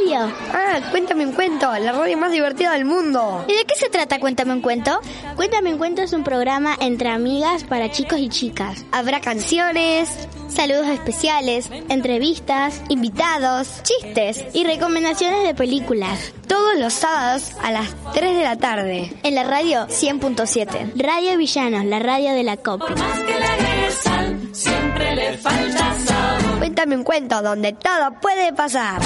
[0.00, 0.32] radio.
[0.52, 3.44] Ah, cuéntame un cuento, la radio más divertida del mundo.
[3.48, 5.00] ¿Y de qué se trata Cuéntame un cuento?
[5.36, 8.84] Cuéntame un cuento es un programa entre amigas para chicos y chicas.
[8.92, 16.32] Habrá canciones, Saludos especiales, entrevistas, invitados, chistes y recomendaciones de películas.
[16.48, 19.12] Todos los sábados a las 3 de la tarde.
[19.22, 20.92] en la radio 100.7.
[20.96, 22.80] Radio Villanos, la radio de la COP.
[22.80, 26.58] Por más que le agregues sal, siempre le falta sabor.
[26.58, 29.00] Cuéntame un cuento donde todo puede pasar.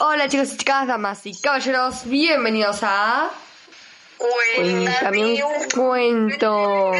[0.00, 3.30] Hola chicos y chicas, damas y caballeros, bienvenidos a...
[4.16, 6.92] Cuéntame un cuento.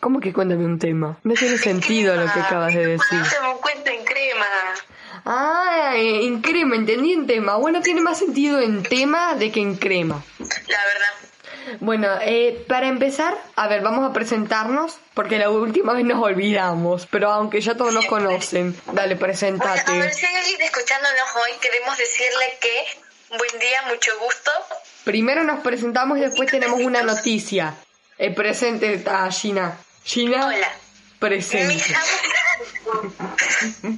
[0.00, 1.18] ¿Cómo que cuéntame un tema?
[1.24, 3.18] No tiene sentido lo que acabas de decir.
[3.18, 4.46] Cuéntame un cuento en crema.
[5.24, 7.56] Ah, en crema, entendí en tema.
[7.56, 10.22] Bueno, tiene más sentido en tema de que en crema.
[10.38, 11.78] La verdad.
[11.80, 17.06] Bueno, eh, para empezar, a ver, vamos a presentarnos, porque la última vez nos olvidamos,
[17.10, 19.98] pero aunque ya todos nos conocen, dale, Bueno, a presentate.
[19.98, 22.86] ver, si hay alguien escuchándonos hoy, queremos decirle que
[23.38, 24.50] buen día, mucho gusto.
[25.04, 27.74] Primero nos presentamos y después tenemos una noticia.
[28.18, 29.78] Eh, presente a Gina.
[30.04, 30.70] Gina, Hola.
[31.18, 31.82] Presente.
[33.82, 33.96] no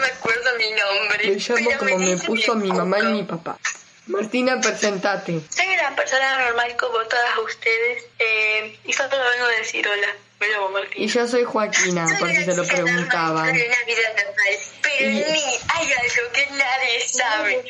[0.00, 1.30] me acuerdo mi nombre.
[1.30, 3.58] Me llamo como me puso mi mamá y mi papá.
[4.06, 5.40] Martina, presentate.
[5.50, 10.08] Soy una persona normal como todas ustedes eh, y solo vengo a decir hola.
[10.38, 11.02] Me llamo Martín.
[11.02, 13.48] Y yo soy Joaquina, Soy por si se lo normal, preguntaban.
[13.56, 15.42] Soy una vida normal, pero Y- en mí
[15.74, 17.64] hay algo que nadie sabe.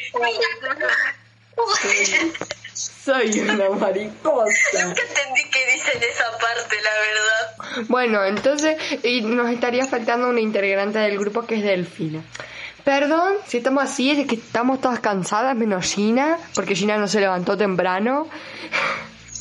[2.74, 4.84] Soy una mariposa.
[4.84, 7.86] Nunca entendí que dicen esa parte, la verdad.
[7.88, 12.22] Bueno, entonces y nos estaría faltando una integrante del grupo que es Delfina.
[12.86, 17.18] Perdón, si estamos así, es que estamos todas cansadas, menos Gina, porque Gina no se
[17.18, 18.28] levantó temprano.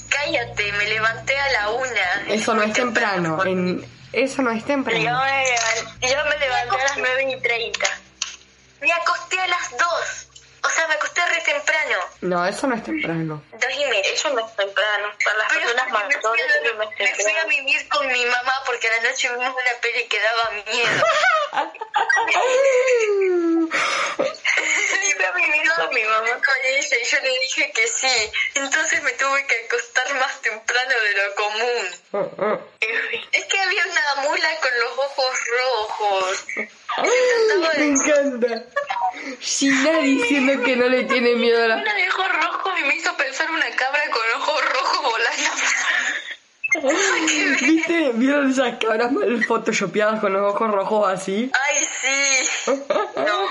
[0.09, 2.33] Cállate, me levanté a la una.
[2.33, 3.45] Eso no es temprano.
[3.45, 3.85] En...
[4.13, 4.99] Eso no es Yo temprano.
[4.99, 7.87] me, levanté, yo me levanté a las nueve y treinta.
[8.81, 10.24] Me acosté a las dos.
[10.65, 11.97] O sea, me acosté re temprano.
[12.21, 13.43] No, eso no es temprano.
[13.51, 14.11] Dos y media.
[14.13, 15.09] Eso no es temprano.
[15.23, 16.33] Para las personas mayores no
[16.83, 20.07] es Me fui a vivir con mi mamá porque a la noche vimos una peli
[20.07, 21.05] que daba miedo.
[25.15, 28.31] Fui a vivir con mi mamá con ella y yo le dije que sí.
[28.55, 32.65] Entonces me tuve que acostar más temprano de lo común.
[33.31, 36.45] Es que había una mula con los ojos rojos.
[37.77, 38.65] Me encanta.
[39.39, 41.75] Gina diciendo que no le tiene miedo a la...
[41.77, 45.51] Una de ojos rojos y me hizo pensar una cabra con ojos rojos volando.
[47.61, 48.11] ¿Viste?
[48.15, 51.49] ¿Vieron esas cabras mal photoshopeadas con los ojos rojos así?
[51.53, 52.17] Ay, sí.
[53.15, 53.45] No.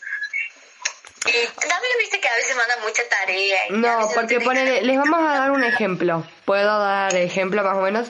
[1.25, 1.31] Y
[1.67, 3.57] también viste que a veces mandan mucha tarea.
[3.69, 6.25] y No, porque te- ponele, les vamos a dar un ejemplo.
[6.45, 8.07] Puedo dar ejemplo más o menos.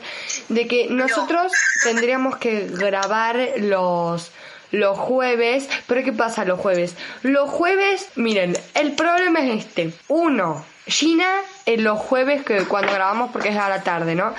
[0.50, 1.52] de que nosotros
[1.84, 4.32] tendríamos que grabar los
[4.72, 6.96] los jueves, pero ¿qué pasa los jueves?
[7.22, 9.94] Los jueves, miren, el problema es este.
[10.08, 11.30] Uno, Gina
[11.68, 14.34] en los jueves que cuando grabamos porque es a la tarde, ¿no?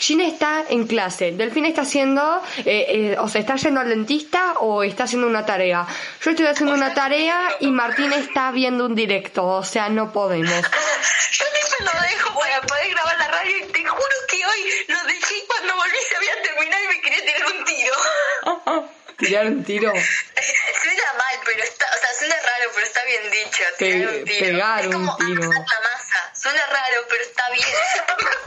[0.00, 4.54] Gina está en clase, Delfín está haciendo, eh, eh, o sea, está yendo al dentista
[4.60, 5.86] o está haciendo una tarea.
[6.22, 10.48] Yo estoy haciendo una tarea y Martín está viendo un directo, o sea, no podemos.
[11.32, 15.04] Yo siempre lo dejo para poder grabar la radio y te juro que hoy lo
[15.04, 18.90] dejé cuando volví se había terminado y me quería tirar un tiro.
[19.20, 19.92] Tirar un tiro.
[20.82, 23.62] Suena mal, pero está, o sea, suena raro, pero está bien dicho.
[23.78, 24.38] Pe- Tirar un tiro.
[24.40, 25.42] pegar es un como tiro.
[25.44, 26.32] amasar la masa.
[26.34, 27.66] Suena raro, pero está bien.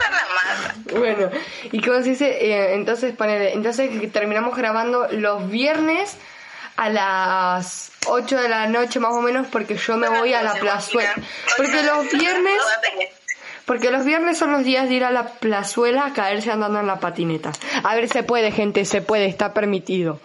[0.00, 0.74] la masa.
[0.98, 1.30] Bueno,
[1.72, 6.16] y como se dice, Eh, entonces ponele, entonces terminamos grabando los viernes
[6.76, 10.54] a las 8 de la noche más o menos porque yo me voy a la
[10.54, 11.14] plazuela.
[11.56, 12.60] Porque los viernes,
[13.64, 16.86] porque los viernes son los días de ir a la plazuela a caerse andando en
[16.88, 17.52] la patineta.
[17.84, 20.20] A ver, se puede, gente, se puede, está permitido.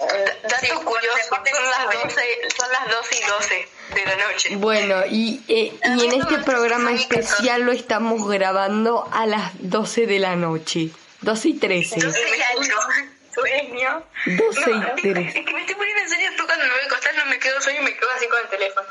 [0.00, 4.56] Dato curioso, son las 12, son las 12 y 12 de la noche.
[4.56, 10.18] Bueno, y, eh, y en este programa especial lo estamos grabando a las 12 de
[10.18, 10.88] la noche.
[11.20, 11.98] 12 y 13.
[11.98, 12.62] Y me algo.
[13.34, 14.02] Sueño.
[14.26, 15.38] 12 No, y 13.
[15.38, 17.38] es que me estoy poniendo en serio, tú cuando me voy a acostar no me
[17.38, 18.88] quedo sueño y me quedo así con el teléfono.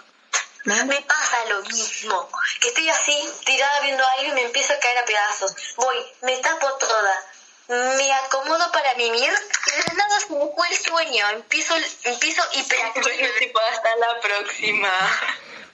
[0.65, 2.29] Me pasa lo mismo,
[2.61, 5.55] que estoy así, tirada viendo algo y me empiezo a caer a pedazos.
[5.77, 7.15] Voy, me tapo toda,
[7.69, 11.29] me acomodo para mimir y de nada se me fue el sueño.
[11.33, 13.07] Empiezo, empiezo hiperactiva.
[13.39, 14.89] tipo, hasta la próxima.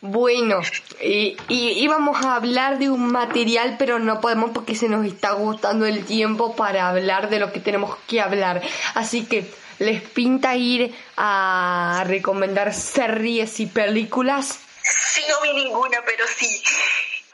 [0.01, 0.62] Bueno,
[1.01, 5.30] y, y íbamos a hablar de un material, pero no podemos porque se nos está
[5.30, 8.62] agotando el tiempo para hablar de lo que tenemos que hablar.
[8.94, 9.50] Así que,
[9.80, 14.59] ¿les pinta ir a recomendar series y películas?
[14.83, 16.62] Sí, no vi ninguna, pero sí.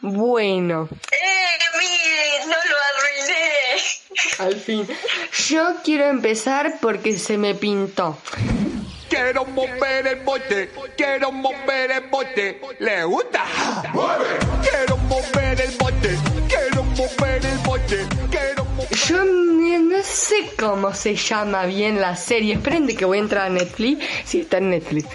[0.02, 2.46] Bueno, ¡Eh, mire!
[2.48, 3.62] ¡No lo arruiné!
[4.40, 4.88] al fin.
[5.48, 8.18] Yo quiero empezar porque se me pintó.
[9.10, 13.44] Quiero mover el bote, quiero mover el bote, ¿le gusta?
[14.64, 18.98] Quiero mover el bote, quiero mover el bote, quiero mover...
[19.08, 22.56] Yo no sé cómo se llama bien la serie.
[22.56, 24.04] Esperen de que voy a entrar a Netflix.
[24.26, 25.10] Sí, está en Netflix.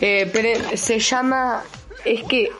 [0.00, 1.64] Eh, pero se llama...
[2.04, 2.50] Es que...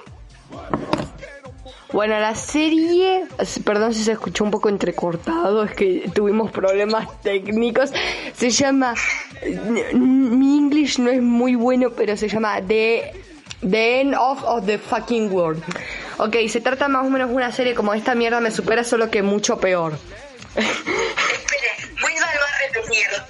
[1.93, 3.25] Bueno, la serie...
[3.65, 5.65] Perdón si se escuchó un poco entrecortado.
[5.65, 7.91] Es que tuvimos problemas técnicos.
[8.35, 8.95] Se llama...
[9.95, 13.13] Mi English no es muy bueno, pero se llama The...
[13.69, 15.63] The End of, of the Fucking World.
[16.17, 19.11] Ok, se trata más o menos de una serie como esta mierda me supera, solo
[19.11, 19.99] que mucho peor.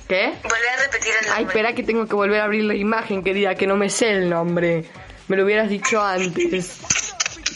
[0.08, 0.32] ¿Qué?
[0.42, 1.32] Volver a repetir el nombre.
[1.36, 4.10] Ay, espera que tengo que volver a abrir la imagen, querida, que no me sé
[4.10, 4.84] el nombre.
[5.28, 6.78] Me lo hubieras dicho antes.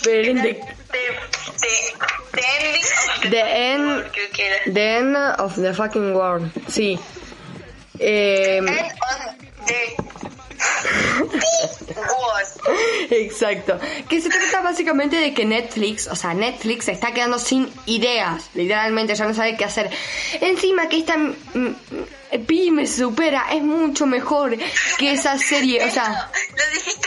[0.02, 0.60] The, de-
[0.90, 0.98] the,
[1.60, 1.74] the
[2.46, 4.12] ending of the, The end, world,
[4.66, 6.50] the end of the fucking world.
[6.68, 6.98] Sí.
[7.98, 8.76] Eh, End of
[9.66, 10.04] the
[13.10, 13.78] exacto.
[14.08, 18.50] Que se trata básicamente de que Netflix, o sea, Netflix se está quedando sin ideas.
[18.54, 19.90] Literalmente ya no sabe qué hacer.
[20.40, 24.56] Encima que esta mm, mm, Pi me supera, es mucho mejor
[24.98, 25.84] que esa serie.
[25.84, 27.03] O sea, Lo dijiste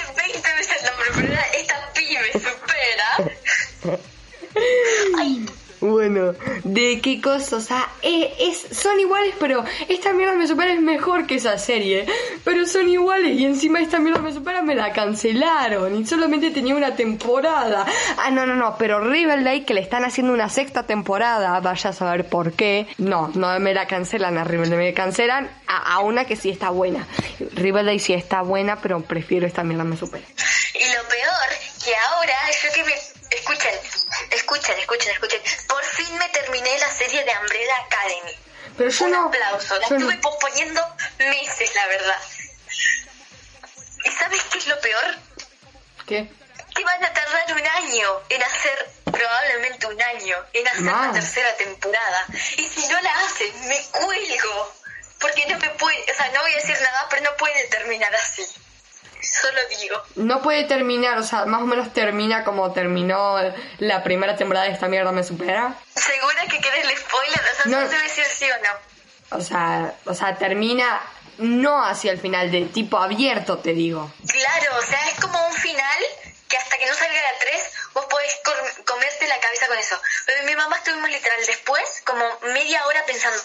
[6.09, 6.33] Bueno,
[6.63, 7.57] ¿de qué cosa?
[7.57, 11.57] O sea, eh, es, son iguales, pero esta mierda me supera es mejor que esa
[11.57, 12.05] serie.
[12.43, 16.75] Pero son iguales y encima esta mierda me supera me la cancelaron y solamente tenía
[16.75, 17.85] una temporada.
[18.17, 21.93] Ah, no, no, no, pero Riverdale que le están haciendo una sexta temporada, vaya a
[21.93, 22.87] saber por qué.
[22.97, 26.69] No, no me la cancelan a Riverdale, me cancelan a, a una que sí está
[26.69, 27.05] buena.
[27.53, 30.25] Riverdale sí está buena, pero prefiero esta mierda me supera.
[30.73, 31.49] Y lo peor,
[31.83, 32.93] que ahora yo que me...
[33.29, 33.71] Escuchen,
[34.37, 35.41] escuchen, escuchen, escuchen.
[35.67, 38.35] Por fin me terminé la serie de Umbrella Academy.
[38.77, 39.27] Pero yo Un no...
[39.27, 39.77] aplauso.
[39.79, 42.21] La yo no- estuve posponiendo meses, la verdad.
[44.05, 45.15] ¿Y sabes qué es lo peor?
[46.07, 46.29] ¿Qué?
[46.75, 51.07] Que van a tardar un año en hacer, probablemente un año, en hacer Más.
[51.07, 52.25] la tercera temporada.
[52.57, 54.73] Y si no la hacen, me cuelgo.
[55.19, 58.13] Porque no me puede, o sea, no voy a decir nada, pero no puede terminar
[58.15, 58.45] así.
[59.41, 60.01] Solo digo.
[60.15, 63.35] No puede terminar, o sea, más o menos termina como terminó
[63.79, 65.75] la primera temporada de esta mierda me supera.
[65.95, 67.39] ¿Segura que querés el spoiler?
[67.39, 67.81] O sea, No.
[67.81, 69.37] no te voy a decir sí o no.
[69.37, 71.01] O sea, o sea, termina
[71.39, 74.11] no hacia el final, de tipo abierto, te digo.
[74.31, 76.03] Claro, o sea, es como un final
[76.47, 77.61] que hasta que no salga la 3
[77.93, 78.39] vos podés
[78.85, 79.99] comerte la cabeza con eso.
[80.25, 83.37] Pero mi mamá estuvimos literal después como media hora pensando,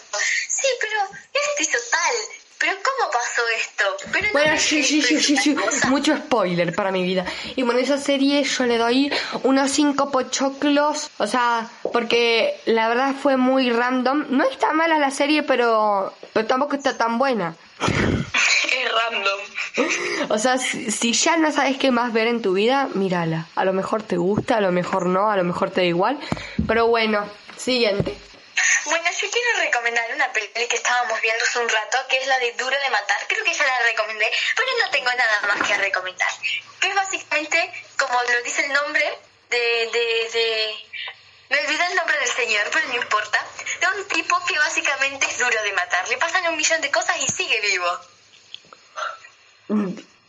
[0.49, 1.01] sí, pero
[1.35, 2.15] este hizo tal,
[2.62, 3.85] pero ¿cómo pasó esto?
[4.12, 5.57] Pero no Bueno, sí, sí, sí, sí.
[5.88, 7.25] Mucho spoiler para mi vida.
[7.57, 11.11] Y bueno, esa serie yo le doy unos cinco pochoclos.
[11.19, 14.26] O sea, porque la verdad fue muy random.
[14.31, 17.57] No está mala la serie, pero, pero tampoco está tan buena.
[18.73, 20.31] Es random.
[20.31, 23.49] O sea, si, si ya no sabes qué más ver en tu vida, mírala.
[23.57, 26.19] A lo mejor te gusta, a lo mejor no, a lo mejor te da igual.
[26.66, 27.25] Pero bueno,
[27.57, 28.16] siguiente.
[28.85, 32.38] Bueno, yo quiero recomendar una peli que estábamos viendo hace un rato, que es la
[32.38, 33.26] de Duro de Matar.
[33.28, 36.31] Creo que ya la recomendé, pero no tengo nada más que recomendar.
[36.81, 39.19] Que es básicamente, como lo dice el nombre,
[39.50, 39.59] de...
[39.59, 40.87] de, de...
[41.50, 43.47] Me olvidé el nombre del señor, pero no importa.
[43.81, 46.09] De un tipo que básicamente es duro de matar.
[46.09, 48.00] Le pasan un millón de cosas y sigue vivo.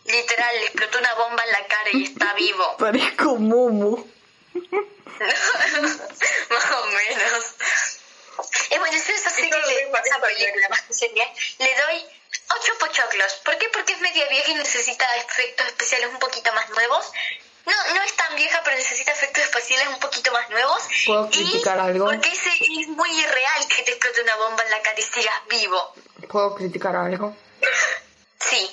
[0.06, 2.78] Literal, le explotó una bomba en la cara y está vivo.
[2.80, 4.06] Parezco Momo.
[6.50, 7.56] más o menos.
[8.72, 11.28] Y bueno, yo esa serie, le- esa película más que serie,
[11.60, 12.06] le doy
[12.60, 13.34] ocho pochoclos.
[13.46, 13.68] ¿Por qué?
[13.70, 17.12] Porque es media vieja y necesita efectos especiales un poquito más nuevos.
[17.66, 20.82] No, no es tan vieja, pero necesita efectos especiales un poquito más nuevos.
[21.06, 22.06] ¿Puedo Y criticar algo?
[22.06, 25.36] Porque ese es muy irreal que te explote una bomba en la cara y sigas
[25.50, 25.94] vivo.
[26.30, 27.34] ¿Puedo criticar algo?
[28.40, 28.70] Sí.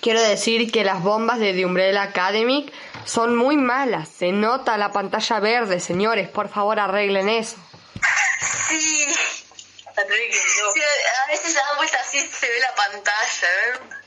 [0.00, 2.70] Quiero decir que las bombas de The Umbrella Academy
[3.04, 4.08] son muy malas.
[4.08, 6.28] Se nota la pantalla verde, señores.
[6.28, 7.56] Por favor, arreglen eso.
[8.68, 9.06] Sí.
[9.98, 13.48] Sí, a veces dan vueltas así se ve la pantalla.
[13.66, 13.98] ¿eh?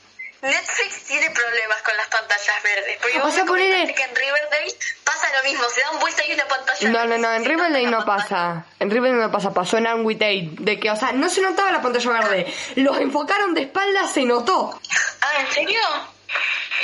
[0.42, 2.98] Netflix tiene problemas con las pantallas verdes.
[3.00, 4.74] Porque O vos me que en Riverdale
[5.04, 5.64] pasa lo mismo.
[5.68, 8.66] Se dan vueltas y una pantalla No, no, no, se en Riverdale no pasa.
[8.80, 11.80] En Riverdale no pasa, pasó en Aid, De que, o sea, no se notaba la
[11.80, 12.54] pantalla verde.
[12.76, 14.80] Los enfocaron de espalda, se notó.
[15.20, 15.80] Ah, ¿en serio?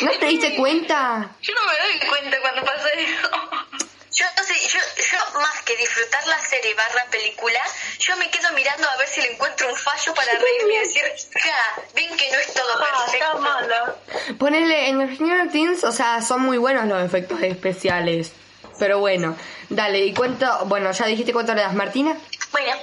[0.03, 1.31] ¿No te diste cuenta?
[1.43, 3.88] Yo no me doy cuenta cuando pasa eso.
[4.19, 7.61] Yo sé, yo, yo más que disfrutar la serie barra película,
[8.01, 11.05] yo me quedo mirando a ver si le encuentro un fallo para reírme y decir,
[11.41, 14.37] ja, ven que no es todo perfecto.
[14.41, 18.33] Ponele, en Stranger Things, o sea, son muy buenos los efectos especiales.
[18.81, 19.37] Pero bueno,
[19.69, 22.19] dale, y cuánto, bueno, ya dijiste cuánto le das, Martina.
[22.51, 22.77] Bueno,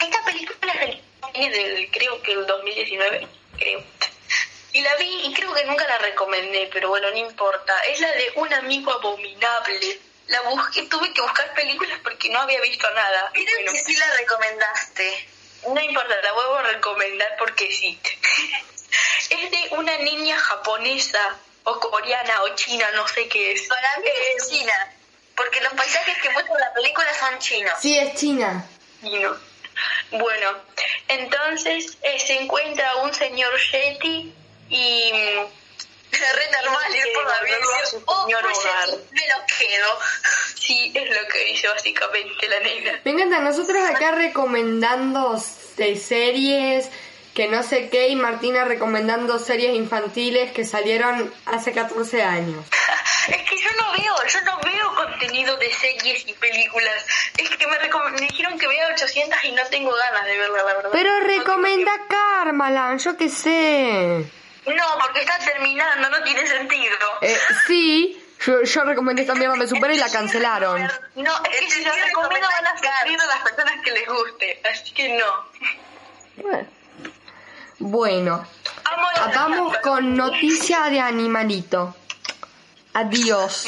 [0.00, 0.72] esta película
[1.34, 3.84] es del, del creo que el 2019, creo.
[4.72, 7.74] Y la vi y creo que nunca la recomendé, pero bueno, no importa.
[7.92, 10.00] Es la de un amigo abominable.
[10.30, 13.30] La busqué, tuve que buscar películas porque no había visto nada.
[13.32, 15.28] Creo que sí la recomendaste.
[15.68, 18.00] No importa, la vuelvo a recomendar porque sí.
[19.30, 23.66] es de una niña japonesa o coreana o china, no sé qué es.
[23.68, 24.92] Para mí es china,
[25.36, 27.74] porque los paisajes que muestran la película son chinos.
[27.80, 28.64] Sí, es China.
[29.02, 29.36] Chino.
[30.12, 30.50] Bueno,
[31.08, 34.32] entonces eh, se encuentra un señor Yeti
[34.68, 35.12] y...
[36.12, 38.86] Es re normal ir por la vida y decir, oh, señor pues hogar".
[38.90, 39.98] Yeti, me lo quedo.
[40.60, 43.00] Sí, es lo que dice básicamente la nena.
[43.04, 45.42] Me encanta, nosotros acá recomendando
[45.78, 46.88] eh, series
[47.34, 52.64] que no sé qué y Martina recomendando series infantiles que salieron hace 14 años.
[53.28, 57.04] Es que yo no veo, yo no veo contenido de series y películas.
[57.36, 60.56] Es que me, recom- me dijeron que vea 800 y no tengo ganas de verla,
[60.58, 60.90] la verdad.
[60.92, 64.24] Pero No tengo recomienda Carmalan, yo qué sé.
[64.66, 66.96] No, porque está terminando, no tiene sentido.
[67.22, 67.36] Eh,
[67.66, 70.82] sí, yo, yo recomendé esta mierda, me superé y la cancelaron.
[71.16, 74.62] No, es que si la recomiendo van a sufrir a las personas que les guste,
[74.70, 76.50] así que no.
[77.78, 78.46] Bueno,
[79.34, 81.96] vamos con noticia de animalito.
[82.92, 83.66] Adiós.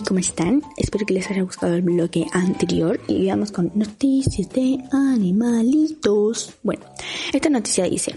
[0.00, 0.62] ¿Cómo están?
[0.78, 6.54] Espero que les haya gustado el bloque anterior y vamos con noticias de animalitos.
[6.62, 6.84] Bueno,
[7.32, 8.14] esta noticia dice,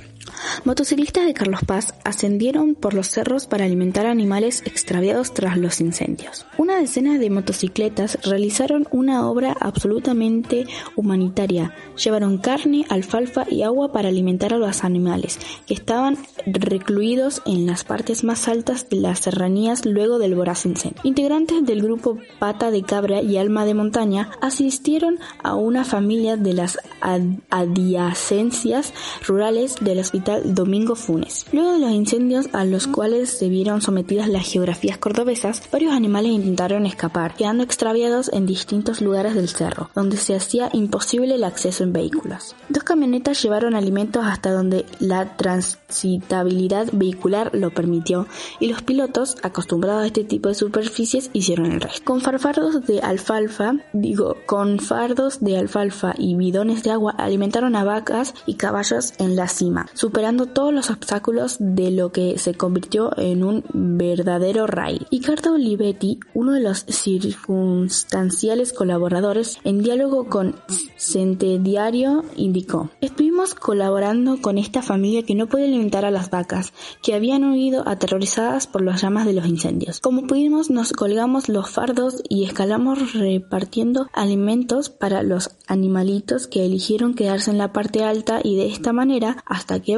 [0.63, 6.45] motociclistas de Carlos Paz ascendieron por los cerros para alimentar animales extraviados tras los incendios.
[6.57, 11.73] Una decena de motocicletas realizaron una obra absolutamente humanitaria.
[12.03, 17.83] Llevaron carne, alfalfa y agua para alimentar a los animales que estaban recluidos en las
[17.83, 21.01] partes más altas de las serranías luego del voraz incendio.
[21.03, 26.53] Integrantes del grupo Pata de Cabra y Alma de Montaña asistieron a una familia de
[26.53, 28.93] las ad- adiacencias
[29.27, 31.45] rurales del Hospital Domingo Funes.
[31.51, 36.31] Luego de los incendios a los cuales se vieron sometidas las geografías cordobesas, varios animales
[36.31, 41.83] intentaron escapar, quedando extraviados en distintos lugares del cerro, donde se hacía imposible el acceso
[41.83, 42.55] en vehículos.
[42.69, 48.27] Dos camionetas llevaron alimentos hasta donde la transitabilidad vehicular lo permitió
[48.59, 52.03] y los pilotos, acostumbrados a este tipo de superficies, hicieron el resto.
[52.03, 57.83] Con farfardos de alfalfa, digo, con fardos de alfalfa y bidones de agua alimentaron a
[57.83, 62.55] vacas y caballos en la cima, superando superando todos los obstáculos de lo que se
[62.55, 65.03] convirtió en un verdadero raid.
[65.11, 70.55] Ricardo Olivetti, uno de los circunstanciales colaboradores, en diálogo con
[70.97, 76.73] Cente Diario, indicó: Estuvimos colaborando con esta familia que no puede alimentar a las vacas,
[77.03, 79.99] que habían huido aterrorizadas por las llamas de los incendios.
[79.99, 87.13] Como pudimos, nos colgamos los fardos y escalamos repartiendo alimentos para los animalitos que eligieron
[87.13, 89.97] quedarse en la parte alta y de esta manera, hasta que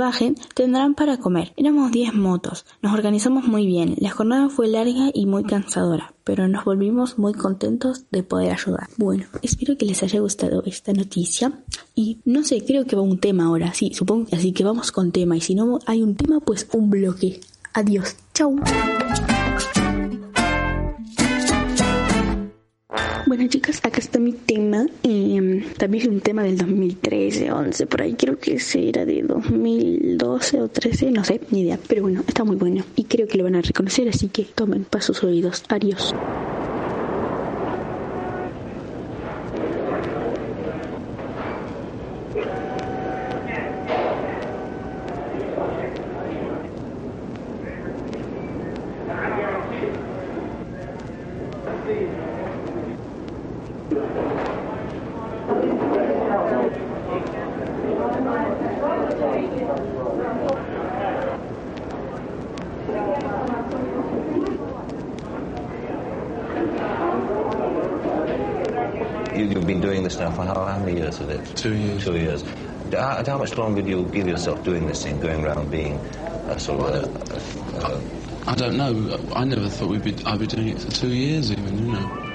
[0.54, 1.54] tendrán para comer.
[1.58, 6.48] Éramos 10 motos, nos organizamos muy bien, la jornada fue larga y muy cansadora, pero
[6.48, 8.88] nos volvimos muy contentos de poder ayudar.
[8.98, 11.52] Bueno, espero que les haya gustado esta noticia
[11.96, 15.12] y no sé, creo que va un tema ahora, sí, supongo así que vamos con
[15.12, 17.40] tema y si no hay un tema, pues un bloque.
[17.74, 18.56] Adiós, chau.
[23.28, 24.86] Bueno chicas, acá está mi tema.
[25.04, 29.22] Eh, también es un tema del 2013, 11, por ahí creo que ese era de
[29.22, 31.78] 2012 o 13, no sé, ni idea.
[31.90, 34.86] Pero bueno, está muy bueno y creo que lo van a reconocer, así que tomen
[34.86, 35.66] para sus oídos.
[35.68, 36.16] Adiós.
[73.28, 76.00] How, much longer do you give yourself doing this thing, going around being
[76.48, 78.02] a sort of a, a, a,
[78.48, 79.20] I don't know.
[79.36, 80.16] I never thought we'd be.
[80.26, 81.78] I'd be doing it for two years, even.
[81.78, 82.27] You know.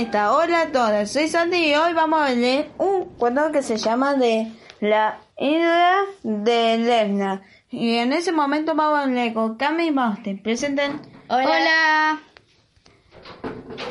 [0.00, 4.14] Hola a todas, soy Santi y hoy vamos a leer un cuento que se llama
[4.14, 7.42] de la isla de Lerna.
[7.70, 10.42] Y en ese momento vamos a leer con Cami y Bausten.
[10.42, 11.02] Presenten.
[11.28, 12.18] Hola.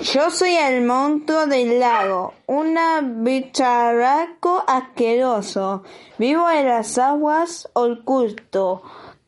[0.01, 5.83] Yo soy el monstruo del lago, una bicharraco asqueroso.
[6.17, 8.81] Vivo en las aguas oculto,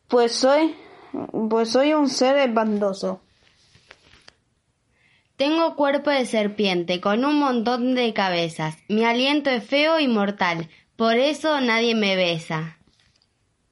[0.08, 0.74] pues soy,
[1.48, 3.20] pues soy un ser espantoso.
[5.42, 8.76] Tengo cuerpo de serpiente, con un montón de cabezas.
[8.88, 12.78] Mi aliento es feo y mortal, por eso nadie me besa.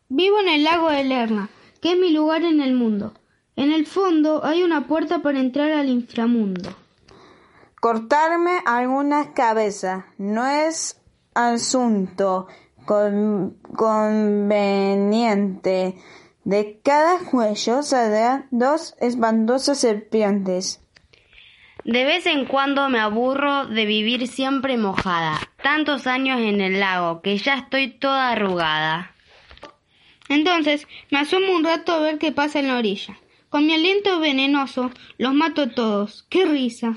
[0.08, 1.48] Vivo en el lago de Lerna,
[1.80, 3.14] que es mi lugar en el mundo.
[3.54, 6.74] En el fondo hay una puerta para entrar al inframundo.
[7.80, 11.00] Cortarme algunas cabezas no es
[11.34, 12.48] asunto
[12.84, 15.94] con- conveniente.
[16.42, 20.80] De cada cuello saldrán dos espantosas serpientes.
[21.90, 27.20] De vez en cuando me aburro de vivir siempre mojada, tantos años en el lago
[27.20, 29.12] que ya estoy toda arrugada.
[30.28, 33.18] Entonces me asomo un rato a ver qué pasa en la orilla.
[33.48, 36.24] Con mi aliento venenoso los mato a todos.
[36.30, 36.94] ¡Qué risa!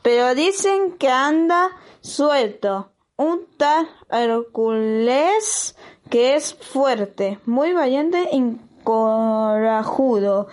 [0.00, 1.68] Pero dicen que anda
[2.00, 5.76] suelto un tal Hércules
[6.08, 10.48] que es fuerte, muy valiente y corajudo.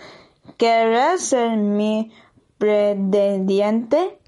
[0.58, 2.12] ¿Querrá ser mi
[2.60, 4.18] pretendiente?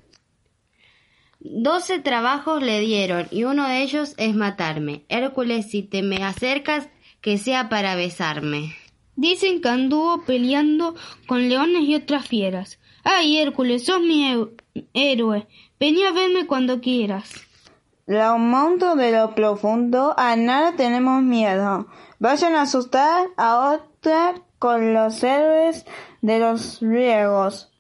[1.39, 5.05] Doce trabajos le dieron y uno de ellos es matarme.
[5.09, 6.89] Hércules, si te me acercas,
[7.21, 8.75] que sea para besarme.
[9.17, 10.95] Dicen que anduvo peleando
[11.27, 12.79] con leones y otras fieras.
[13.05, 14.49] ¡Ay, Hércules, sos mi
[14.95, 15.47] héroe!
[15.79, 17.31] Vení a verme cuando quieras.
[18.07, 21.87] Los monstruos de lo profundo, a nada tenemos miedo.
[22.19, 25.85] Vayan a asustar a otra con los héroes
[26.21, 27.72] de los riegos.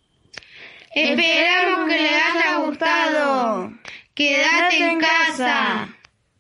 [0.95, 3.73] Esperamos que les haya gustado.
[4.15, 5.89] Quédate en casa.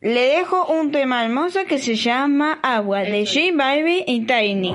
[0.00, 4.74] Le dejo un tema hermoso que se llama Agua de J Baby y Tiny.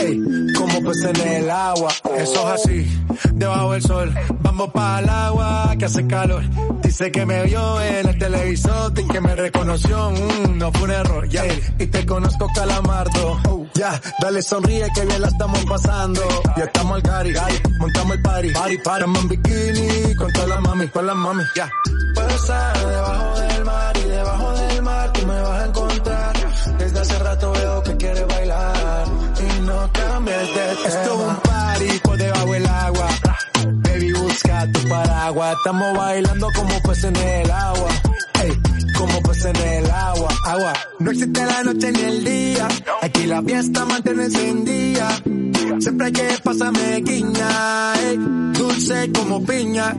[0.00, 0.20] Ey,
[0.56, 1.90] como peces en el agua.
[2.16, 4.14] Eso es así, debajo del sol.
[4.40, 6.42] Vamos para el agua que hace calor.
[6.82, 10.10] Dice que me vio en el televisor y que me reconoció.
[10.10, 11.44] Mm, no fue un error, ya.
[11.78, 13.38] Y te conozco, calamardo.
[13.48, 16.22] Oh, ya, dale sonríe que bien la estamos pasando.
[16.56, 17.32] Ya estamos al cari,
[17.78, 18.50] montamos el party.
[18.52, 19.00] Party, party.
[19.00, 21.70] Estamos en bikini con todas las mami, con las mami, ya.
[22.14, 26.36] Puedo estar debajo del mar y debajo del mar tú me vas a encontrar.
[26.78, 28.49] Desde hace rato veo que quieres bailar
[29.92, 30.72] cambies de.
[30.72, 33.08] Esto es un party por debajo del agua.
[33.66, 35.56] Baby, busca tu paraguas.
[35.56, 37.90] Estamos bailando como peces en el agua.
[38.42, 38.52] Ey,
[38.96, 40.28] como peces en el agua.
[40.46, 40.72] Agua.
[40.98, 42.68] No existe la noche ni el día.
[43.02, 45.08] Aquí la fiesta mantiene encendida.
[45.80, 47.94] Siempre que pasa me guiña.
[48.00, 48.16] ey,
[48.52, 49.96] dulce como piña.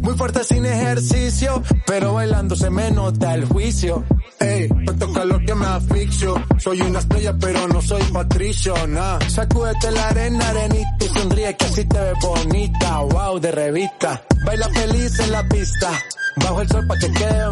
[0.00, 4.04] Muy fuerte sin ejercicio, pero bailando se me nota el juicio.
[4.38, 6.34] Ey, tanto calor que me asfixio.
[6.58, 9.18] Soy una estrella, pero no soy patricio, nah.
[9.28, 13.00] Sacúdete la arena, arenita y sonríe que así te ves bonita.
[13.00, 14.22] Wow, de revista.
[14.44, 15.90] Baila feliz en la pista.
[16.36, 17.50] Bajo el sol pa' que quede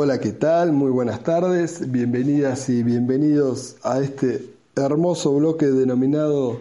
[0.00, 0.70] Hola, ¿qué tal?
[0.70, 6.60] Muy buenas tardes, bienvenidas y bienvenidos a este hermoso bloque denominado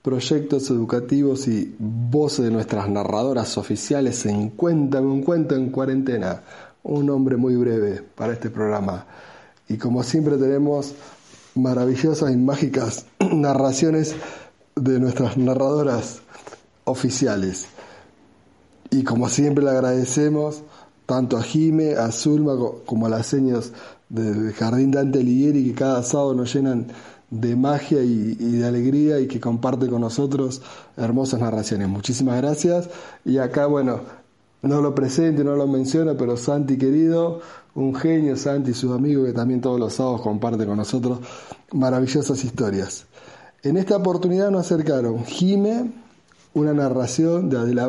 [0.00, 6.40] proyectos educativos y voces de nuestras narradoras oficiales en Cuéntame un cuento en cuarentena.
[6.82, 9.04] Un nombre muy breve para este programa.
[9.68, 10.94] Y como siempre tenemos
[11.56, 14.16] maravillosas y mágicas narraciones
[14.76, 16.20] de nuestras narradoras
[16.84, 17.66] oficiales.
[18.90, 20.62] Y como siempre le agradecemos
[21.08, 22.52] tanto a Jime, a Zulma
[22.84, 23.72] como a las señas
[24.10, 26.88] del Jardín Dante Alighieri que cada sábado nos llenan
[27.30, 30.60] de magia y, de alegría y que comparte con nosotros
[30.98, 31.88] hermosas narraciones.
[31.88, 32.90] Muchísimas gracias.
[33.24, 34.00] Y acá, bueno,
[34.60, 37.40] no lo presento, no lo menciono, pero Santi querido,
[37.74, 41.20] un genio, Santi y sus amigos que también todos los sábados comparte con nosotros
[41.72, 43.06] maravillosas historias.
[43.62, 45.90] En esta oportunidad nos acercaron Jime,
[46.52, 47.88] una narración de Adela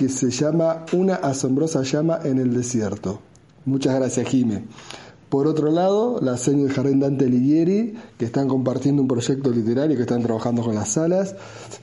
[0.00, 3.20] que se llama Una asombrosa llama en el desierto.
[3.66, 4.64] Muchas gracias, Jime.
[5.28, 9.98] Por otro lado, la señora del Jardín Dante Alighieri, que están compartiendo un proyecto literario,
[9.98, 11.34] que están trabajando con las salas,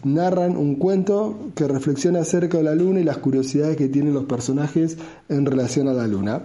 [0.04, 4.26] narran un cuento que reflexiona acerca de la luna y las curiosidades que tienen los
[4.26, 4.98] personajes
[5.30, 6.42] en relación a la luna.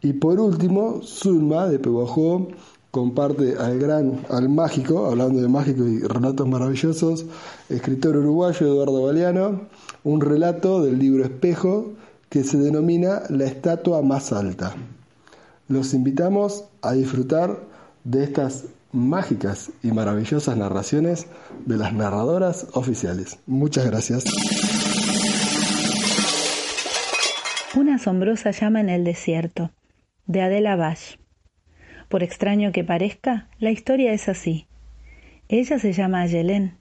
[0.00, 2.46] Y por último, Zulma de Peguajó
[2.92, 7.26] comparte al gran, al mágico, hablando de mágico y relatos maravillosos,
[7.68, 9.62] escritor uruguayo Eduardo Galeano,
[10.04, 11.92] un relato del libro Espejo
[12.28, 14.74] que se denomina La estatua más alta.
[15.68, 17.58] Los invitamos a disfrutar
[18.04, 21.26] de estas mágicas y maravillosas narraciones
[21.66, 23.38] de las narradoras oficiales.
[23.46, 24.24] Muchas gracias.
[27.74, 29.70] Una asombrosa llama en el desierto,
[30.26, 31.16] de Adela Bash.
[32.08, 34.66] Por extraño que parezca, la historia es así.
[35.48, 36.76] Ella se llama Ayelén,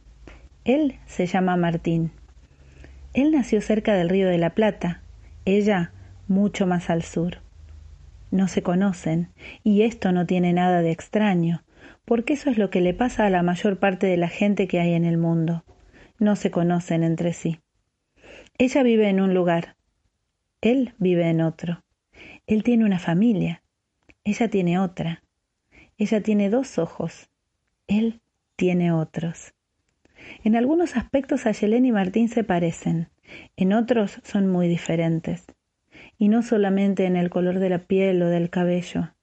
[0.64, 2.12] él se llama Martín.
[3.18, 5.02] Él nació cerca del río de la Plata,
[5.44, 5.92] ella
[6.28, 7.40] mucho más al sur.
[8.30, 9.30] No se conocen,
[9.64, 11.64] y esto no tiene nada de extraño,
[12.06, 14.80] porque eso es lo que le pasa a la mayor parte de la gente que
[14.80, 15.64] hay en el mundo.
[16.20, 17.60] No se conocen entre sí.
[18.60, 19.78] Ella vive en un lugar,
[20.62, 21.84] él vive en otro.
[22.46, 23.64] Él tiene una familia,
[24.26, 25.24] ella tiene otra.
[25.98, 27.32] Ella tiene dos ojos,
[27.88, 28.22] él
[28.58, 29.56] tiene otros.
[30.44, 33.10] En algunos aspectos Ayelén y Martín se parecen,
[33.56, 35.46] en otros son muy diferentes
[36.18, 39.14] y no solamente en el color de la piel o del cabello.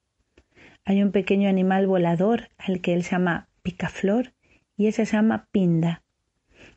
[0.85, 4.33] Hay un pequeño animal volador al que él llama picaflor
[4.77, 6.03] y ella llama pinda.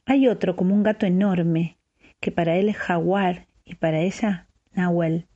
[0.06, 1.76] Hay otro como un gato enorme,
[2.20, 5.26] que para él es jaguar y para ella nahuel.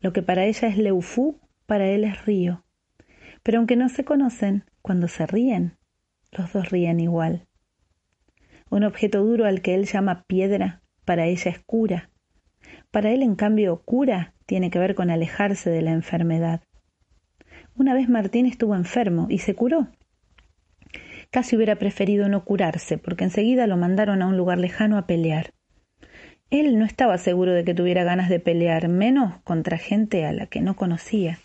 [0.00, 2.64] Lo que para ella es leufú, para él es río.
[3.42, 5.76] Pero aunque no se conocen, cuando se ríen,
[6.32, 7.47] los dos ríen igual.
[8.70, 12.10] Un objeto duro al que él llama piedra, para ella es cura,
[12.90, 16.62] para él, en cambio, cura tiene que ver con alejarse de la enfermedad.
[17.76, 19.88] Una vez Martín estuvo enfermo y se curó.
[21.30, 25.52] Casi hubiera preferido no curarse, porque enseguida lo mandaron a un lugar lejano a pelear.
[26.50, 30.46] Él no estaba seguro de que tuviera ganas de pelear, menos contra gente a la
[30.46, 31.38] que no conocía.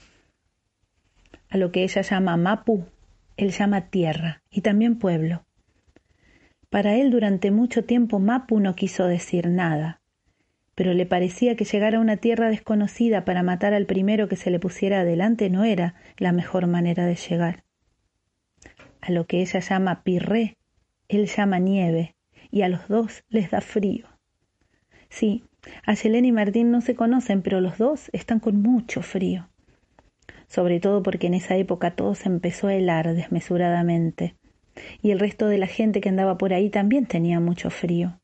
[1.50, 2.86] A lo que ella llama Mapu,
[3.36, 5.44] él llama tierra y también pueblo.
[6.74, 10.02] Para él durante mucho tiempo Mapu no quiso decir nada
[10.76, 14.50] pero le parecía que llegar a una tierra desconocida para matar al primero que se
[14.50, 17.64] le pusiera adelante no era la mejor manera de llegar.
[19.02, 20.58] A lo que ella llama pirré,
[21.10, 22.16] él llama nieve,
[22.50, 24.08] y a los dos les da frío.
[25.10, 25.44] Sí,
[25.86, 29.50] Ayelén y Martín no se conocen, pero los dos están con mucho frío.
[30.48, 34.36] Sobre todo porque en esa época todo se empezó a helar desmesuradamente,
[35.02, 38.20] y el resto de la gente que andaba por ahí también tenía mucho frío.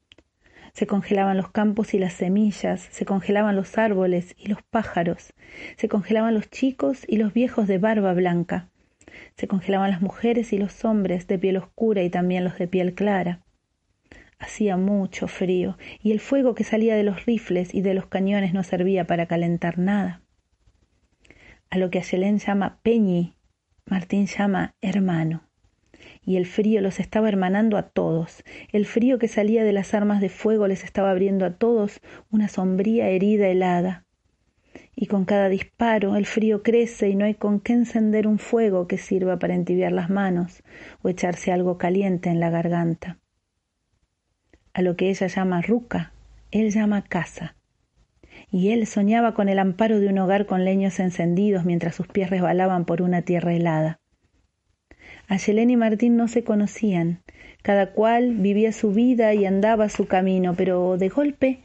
[0.73, 5.33] Se congelaban los campos y las semillas, se congelaban los árboles y los pájaros,
[5.77, 8.69] se congelaban los chicos y los viejos de barba blanca,
[9.35, 12.93] se congelaban las mujeres y los hombres de piel oscura y también los de piel
[12.93, 13.41] clara.
[14.37, 18.53] Hacía mucho frío, y el fuego que salía de los rifles y de los cañones
[18.53, 20.21] no servía para calentar nada.
[21.69, 23.35] A lo que Ayelén llama Peñi,
[23.85, 25.48] Martín llama hermano
[26.25, 28.43] y el frío los estaba hermanando a todos.
[28.71, 32.47] El frío que salía de las armas de fuego les estaba abriendo a todos una
[32.47, 34.05] sombría herida helada.
[34.95, 38.87] Y con cada disparo el frío crece y no hay con qué encender un fuego
[38.87, 40.61] que sirva para entibiar las manos
[41.01, 43.17] o echarse algo caliente en la garganta.
[44.73, 46.13] A lo que ella llama ruca,
[46.51, 47.55] él llama casa.
[48.51, 52.29] Y él soñaba con el amparo de un hogar con leños encendidos mientras sus pies
[52.29, 53.98] resbalaban por una tierra helada.
[55.29, 57.21] Ayelén y Martín no se conocían,
[57.61, 61.59] cada cual vivía su vida y andaba su camino, pero de golpe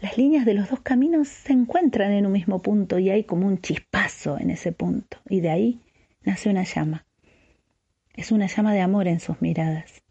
[0.00, 3.46] las líneas de los dos caminos se encuentran en un mismo punto y hay como
[3.46, 5.80] un chispazo en ese punto, y de ahí
[6.24, 7.06] nace una llama.
[8.14, 10.02] Es una llama de amor en sus miradas.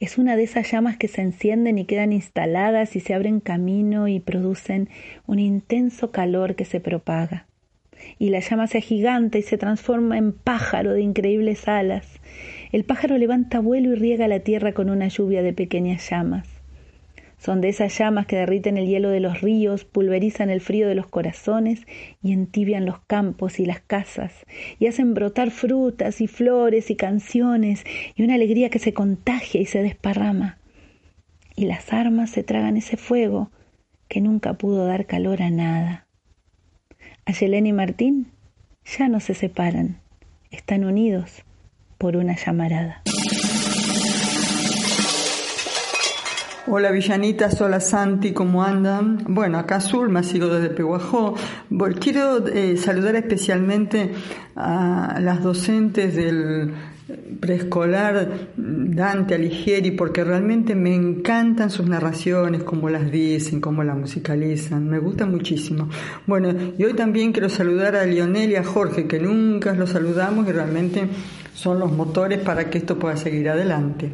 [0.00, 4.08] Es una de esas llamas que se encienden y quedan instaladas y se abren camino
[4.08, 4.90] y producen
[5.26, 7.46] un intenso calor que se propaga.
[8.18, 12.20] Y la llama se agiganta y se transforma en pájaro de increíbles alas.
[12.72, 16.48] El pájaro levanta vuelo y riega la tierra con una lluvia de pequeñas llamas.
[17.42, 20.94] Son de esas llamas que derriten el hielo de los ríos, pulverizan el frío de
[20.94, 21.88] los corazones
[22.22, 24.46] y entibian los campos y las casas,
[24.78, 27.82] y hacen brotar frutas y flores y canciones
[28.14, 30.58] y una alegría que se contagia y se desparrama.
[31.56, 33.50] Y las armas se tragan ese fuego
[34.06, 36.06] que nunca pudo dar calor a nada.
[37.24, 38.32] Ayelén y Martín
[38.84, 40.00] ya no se separan,
[40.50, 41.44] están unidos
[41.96, 43.02] por una llamarada.
[46.66, 49.24] Hola Villanitas, hola Santi, ¿cómo andan?
[49.28, 51.36] Bueno, acá Zulma, sigo desde Peguajó.
[52.00, 54.12] Quiero eh, saludar especialmente
[54.56, 56.74] a las docentes del
[57.40, 64.88] preescolar Dante Alighieri porque realmente me encantan sus narraciones, cómo las dicen, cómo las musicalizan,
[64.88, 65.88] me gusta muchísimo.
[66.26, 70.48] Bueno, y hoy también quiero saludar a Lionel y a Jorge, que nunca los saludamos
[70.48, 71.08] y realmente
[71.54, 74.10] son los motores para que esto pueda seguir adelante.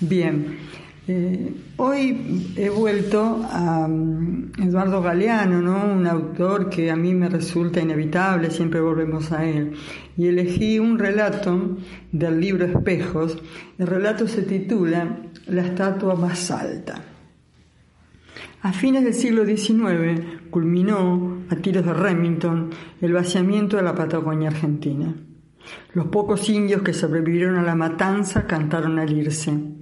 [0.00, 0.67] Bien.
[1.10, 5.90] Eh, hoy he vuelto a mm, Eduardo Galeano, ¿no?
[5.90, 9.72] un autor que a mí me resulta inevitable, siempre volvemos a él,
[10.18, 11.78] y elegí un relato
[12.12, 13.38] del libro Espejos.
[13.78, 17.02] El relato se titula La estatua más alta.
[18.60, 22.68] A fines del siglo XIX culminó, a tiros de Remington,
[23.00, 25.14] el vaciamiento de la Patagonia Argentina.
[25.94, 29.77] Los pocos indios que sobrevivieron a la matanza cantaron al irse.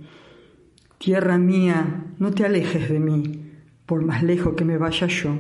[0.99, 3.53] Tierra mía, no te alejes de mí,
[3.85, 5.39] por más lejos que me vaya yo.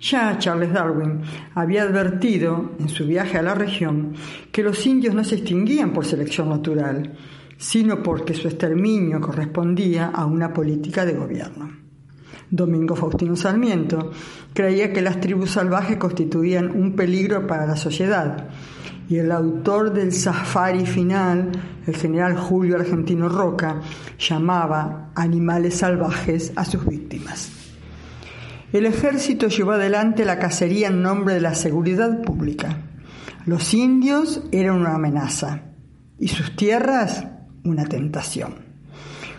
[0.00, 1.20] Ya Charles Darwin
[1.54, 4.14] había advertido en su viaje a la región
[4.50, 7.16] que los indios no se extinguían por selección natural,
[7.58, 11.70] sino porque su exterminio correspondía a una política de gobierno.
[12.50, 14.10] Domingo Faustino Sarmiento
[14.54, 18.48] creía que las tribus salvajes constituían un peligro para la sociedad
[19.10, 21.50] y el autor del safari final,
[21.84, 23.80] el general Julio Argentino Roca,
[24.16, 27.50] llamaba animales salvajes a sus víctimas.
[28.72, 32.82] El ejército llevó adelante la cacería en nombre de la seguridad pública.
[33.46, 35.62] Los indios eran una amenaza
[36.16, 37.26] y sus tierras
[37.64, 38.54] una tentación.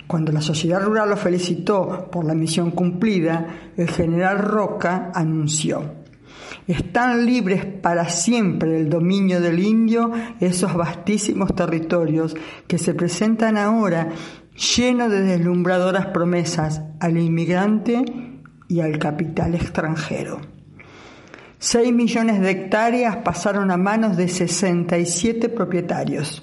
[0.06, 6.01] Cuando la sociedad rural lo felicitó por la misión cumplida, el general Roca anunció
[6.68, 12.36] están libres para siempre del dominio del indio esos vastísimos territorios
[12.68, 14.10] que se presentan ahora
[14.76, 18.04] llenos de deslumbradoras promesas al inmigrante
[18.68, 20.40] y al capital extranjero.
[21.60, 26.42] Seis millones de hectáreas pasaron a manos de 67 propietarios.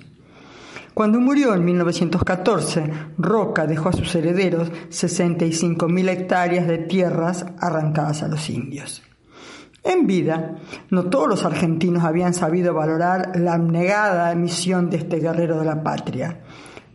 [0.95, 8.29] Cuando murió en 1914, Roca dejó a sus herederos 65.000 hectáreas de tierras arrancadas a
[8.29, 9.08] los indios.
[9.85, 10.57] En vida,
[10.91, 15.83] no todos los argentinos habían sabido valorar la abnegada misión de este guerrero de la
[15.83, 16.41] patria,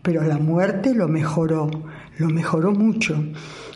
[0.01, 1.69] pero la muerte lo mejoró,
[2.17, 3.23] lo mejoró mucho.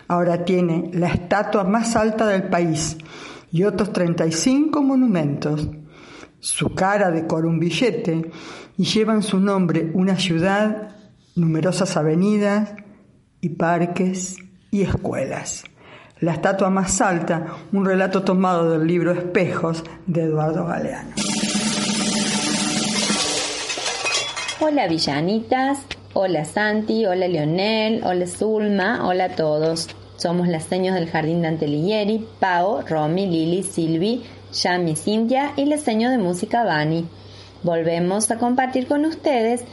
[0.07, 2.97] Ahora tiene la estatua más alta del país
[3.51, 5.67] y otros 35 monumentos.
[6.39, 8.29] Su cara decora un billete
[8.77, 10.95] y lleva su nombre una ciudad,
[11.35, 12.73] numerosas avenidas
[13.41, 14.37] y parques
[14.69, 15.63] y escuelas.
[16.19, 21.11] La estatua más alta, un relato tomado del libro Espejos de Eduardo Galeano.
[24.59, 25.77] Hola villanitas,
[26.13, 29.89] hola Santi, hola Leonel, hola Zulma, hola a todos.
[30.15, 35.77] Somos las señas del Jardín de Antelighieri, Pau, Romy, Lili, Silvi, Yami, Cintia y la
[35.77, 37.05] seño de música Bani.
[37.61, 39.65] Volvemos a compartir con ustedes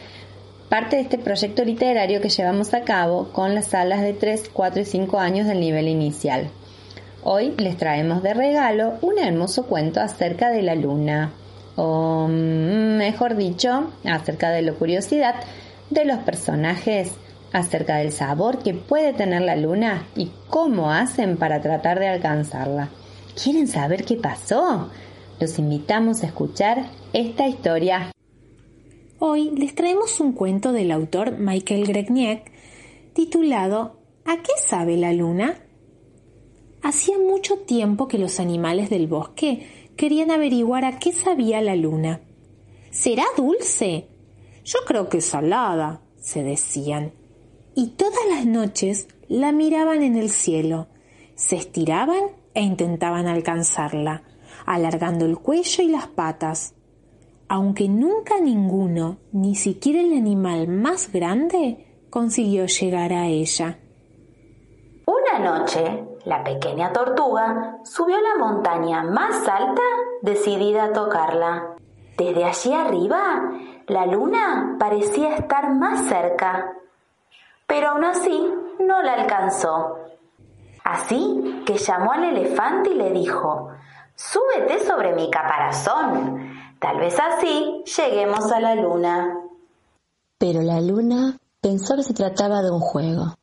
[0.68, 4.82] parte de este proyecto literario que llevamos a cabo con las salas de 3, 4
[4.82, 6.50] y 5 años del nivel inicial.
[7.22, 11.32] Hoy les traemos de regalo un hermoso cuento acerca de la luna,
[11.76, 15.36] o mm, mejor dicho, acerca de la curiosidad
[15.90, 17.12] de los personajes,
[17.52, 22.88] acerca del sabor que puede tener la luna y cómo hacen para tratar de alcanzarla.
[23.42, 24.90] ¿Quieren saber qué pasó?
[25.40, 28.10] Los invitamos a escuchar esta historia.
[29.26, 32.52] Hoy les traemos un cuento del autor Michael Gregniek
[33.14, 33.96] titulado
[34.26, 35.62] ¿A qué sabe la luna?
[36.82, 42.20] Hacía mucho tiempo que los animales del bosque querían averiguar a qué sabía la luna.
[42.90, 44.08] ¿Será dulce?
[44.62, 47.14] Yo creo que salada, se decían.
[47.74, 50.88] Y todas las noches la miraban en el cielo,
[51.34, 54.22] se estiraban e intentaban alcanzarla,
[54.66, 56.74] alargando el cuello y las patas
[57.48, 63.78] aunque nunca ninguno, ni siquiera el animal más grande, consiguió llegar a ella.
[65.06, 69.82] Una noche, la pequeña tortuga subió la montaña más alta
[70.22, 71.74] decidida a tocarla.
[72.16, 73.50] Desde allí arriba,
[73.86, 76.72] la luna parecía estar más cerca,
[77.66, 79.98] pero aún así no la alcanzó.
[80.84, 83.70] Así que llamó al elefante y le dijo,
[84.16, 86.54] Súbete sobre mi caparazón.
[86.84, 89.40] Tal vez así lleguemos a la luna.
[90.36, 93.38] Pero la luna pensó que se trataba de un juego,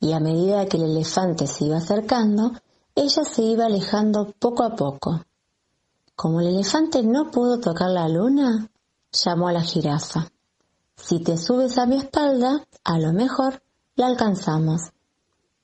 [0.00, 2.50] y a medida que el elefante se iba acercando,
[2.96, 5.20] ella se iba alejando poco a poco.
[6.16, 8.68] Como el elefante no pudo tocar la luna,
[9.12, 10.26] llamó a la jirafa.
[10.96, 13.62] Si te subes a mi espalda, a lo mejor
[13.94, 14.90] la alcanzamos.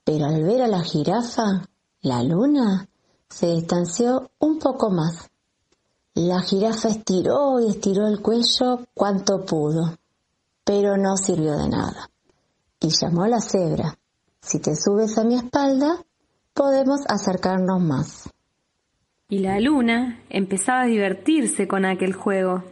[0.04, 1.64] Pero al ver a la jirafa,
[2.02, 2.88] la luna
[3.28, 5.29] se distanció un poco más.
[6.14, 9.96] La jirafa estiró y estiró el cuello cuanto pudo,
[10.64, 12.10] pero no sirvió de nada.
[12.80, 13.96] Y llamó a la cebra.
[14.40, 16.04] Si te subes a mi espalda,
[16.52, 18.28] podemos acercarnos más.
[19.28, 22.64] Y la luna empezaba a divertirse con aquel juego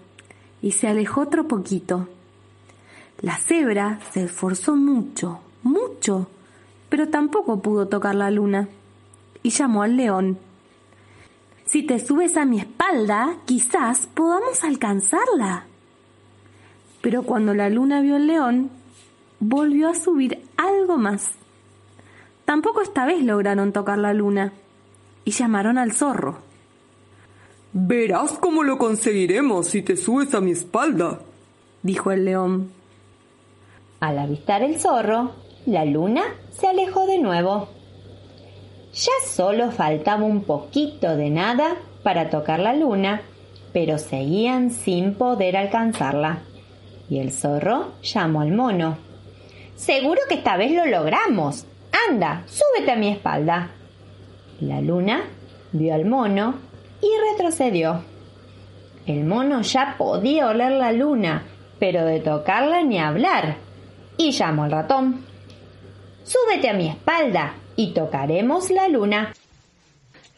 [0.60, 2.08] y se alejó otro poquito.
[3.20, 6.28] La cebra se esforzó mucho, mucho,
[6.88, 8.68] pero tampoco pudo tocar la luna
[9.42, 10.38] y llamó al león.
[11.68, 15.66] Si te subes a mi espalda, quizás podamos alcanzarla.
[17.02, 18.70] Pero cuando la luna vio al león,
[19.38, 21.32] volvió a subir algo más.
[22.46, 24.54] Tampoco esta vez lograron tocar la luna
[25.26, 26.38] y llamaron al zorro.
[27.74, 31.20] Verás cómo lo conseguiremos si te subes a mi espalda,
[31.82, 32.72] dijo el león.
[34.00, 35.34] Al avistar el zorro,
[35.66, 37.68] la luna se alejó de nuevo.
[38.98, 43.22] Ya solo faltaba un poquito de nada para tocar la luna,
[43.72, 46.40] pero seguían sin poder alcanzarla.
[47.08, 48.98] Y el zorro llamó al mono.
[49.76, 51.64] Seguro que esta vez lo logramos.
[52.08, 53.70] Anda, súbete a mi espalda.
[54.58, 55.22] La luna
[55.70, 56.56] vio al mono
[57.00, 58.02] y retrocedió.
[59.06, 61.44] El mono ya podía oler la luna,
[61.78, 63.58] pero de tocarla ni hablar.
[64.16, 65.24] Y llamó al ratón.
[66.24, 69.32] Súbete a mi espalda y tocaremos la luna.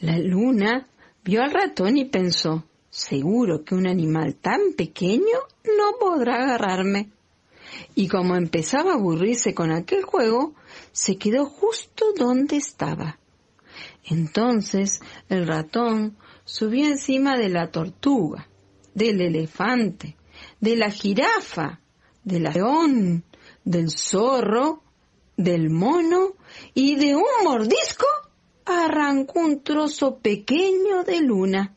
[0.00, 0.86] La luna
[1.24, 7.08] vio al ratón y pensó, seguro que un animal tan pequeño no podrá agarrarme.
[7.94, 10.52] Y como empezaba a aburrirse con aquel juego,
[10.92, 13.18] se quedó justo donde estaba.
[14.04, 18.48] Entonces el ratón subió encima de la tortuga,
[18.94, 20.14] del elefante,
[20.60, 21.80] de la jirafa,
[22.22, 23.24] del león,
[23.64, 24.82] del zorro,
[25.38, 26.34] del mono
[26.74, 28.06] y de un mordisco
[28.64, 31.76] arrancó un trozo pequeño de luna.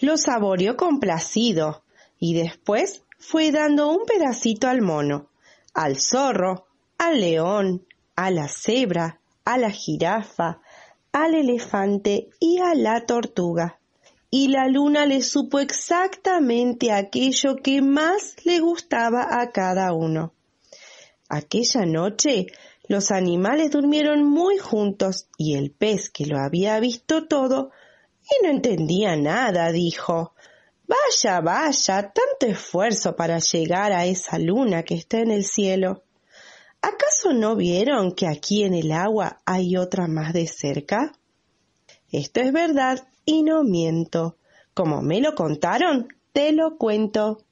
[0.00, 1.82] Lo saboreó complacido
[2.18, 5.28] y después fue dando un pedacito al mono,
[5.74, 6.66] al zorro,
[6.98, 10.60] al león, a la cebra, a la jirafa,
[11.12, 13.78] al elefante y a la tortuga.
[14.30, 20.34] Y la luna le supo exactamente aquello que más le gustaba a cada uno.
[21.28, 22.46] Aquella noche
[22.88, 27.70] los animales durmieron muy juntos y el pez que lo había visto todo
[28.22, 30.34] y no entendía nada dijo
[30.88, 36.02] Vaya, vaya, tanto esfuerzo para llegar a esa luna que está en el cielo.
[36.80, 41.12] ¿Acaso no vieron que aquí en el agua hay otra más de cerca?
[42.10, 44.38] Esto es verdad y no miento.
[44.72, 47.44] Como me lo contaron, te lo cuento.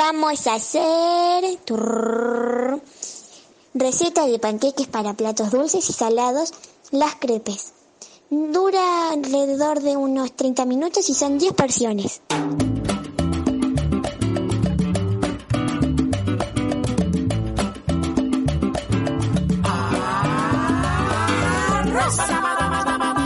[0.00, 1.58] Vamos a hacer
[3.74, 6.54] receta de panqueques para platos dulces y salados,
[6.90, 7.74] las crepes.
[8.30, 12.22] Dura alrededor de unos 30 minutos y son 10 porciones.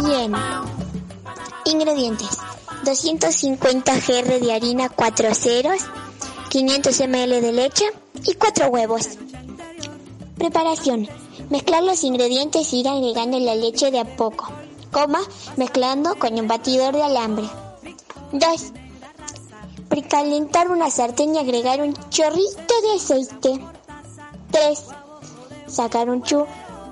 [0.05, 0.33] Bien.
[1.67, 2.39] Ingredientes.
[2.85, 5.83] 250 gr de harina 4 ceros,
[6.55, 7.85] 500 ml de leche
[8.23, 9.09] y 4 huevos.
[10.39, 11.09] Preparación.
[11.51, 14.47] Mezclar los ingredientes e ir agregando la leche de a poco.
[14.93, 15.19] Coma,
[15.57, 17.47] mezclando con un batidor de alambre.
[18.31, 18.73] 2.
[19.89, 23.61] Precalentar una sartén y agregar un chorrito de aceite.
[24.53, 24.85] 3.
[25.67, 26.47] Sacar un, chu,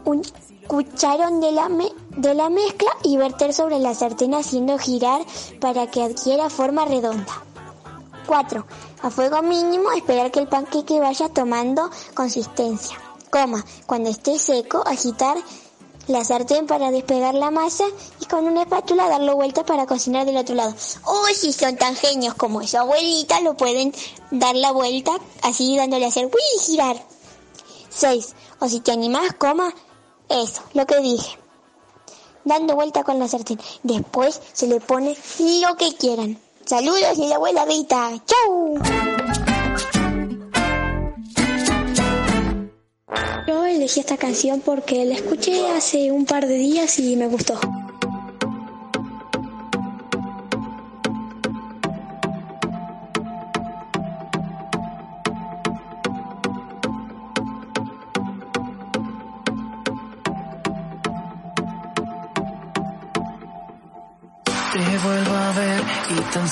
[0.05, 0.23] un
[0.67, 1.69] cucharón de la,
[2.17, 5.21] de la mezcla y verter sobre la sartén haciendo girar
[5.61, 7.45] para que adquiera forma redonda.
[8.27, 8.67] 4.
[9.03, 12.97] A fuego mínimo esperar que el panqueque vaya tomando consistencia.
[13.31, 15.37] Coma, cuando esté seco, agitar
[16.07, 17.85] la sartén para despegar la masa
[18.21, 20.73] y con una espátula darlo vuelta para cocinar del otro lado.
[21.05, 23.93] O si son tan genios como su abuelita, lo pueden
[24.31, 27.05] dar la vuelta así dándole a hacer y girar.
[27.91, 28.35] 6.
[28.61, 29.75] O si te animás, coma,
[30.29, 31.39] eso, lo que dije.
[32.45, 33.59] Dando vuelta con la sartén.
[33.83, 36.39] Después se le pone lo que quieran.
[36.65, 38.11] Saludos de la abuela Rita.
[38.25, 38.79] ¡Chau!
[43.47, 47.59] Yo elegí esta canción porque la escuché hace un par de días y me gustó.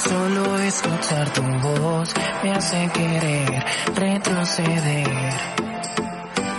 [0.00, 5.32] Solo escuchar tu voz me hace querer retroceder.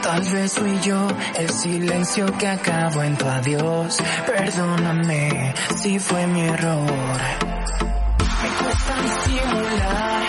[0.04, 3.98] Tal vez fui yo el silencio que acabó en tu adiós.
[4.26, 7.20] Perdóname si fue mi error.
[8.42, 10.21] Me cuesta disimular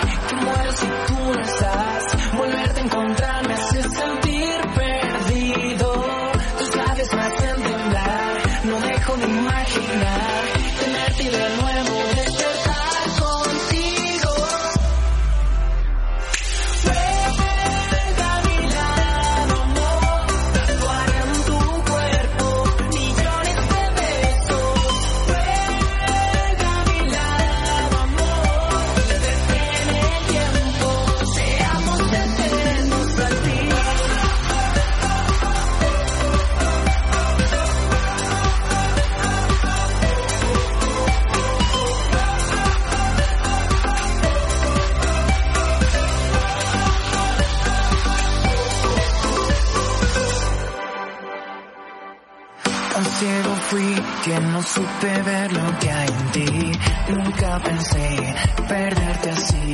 [54.53, 56.71] no supe ver lo que hay en ti.
[57.09, 58.35] Nunca pensé
[58.67, 59.73] perderte así.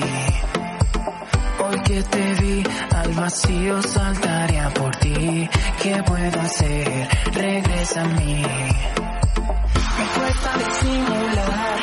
[1.61, 2.63] Hoy que te vi
[2.95, 5.49] al vacío saltaría por ti.
[5.83, 7.09] ¿Qué puedo hacer?
[7.33, 8.41] Regresa a mí.
[9.97, 11.78] Me cuesta disimular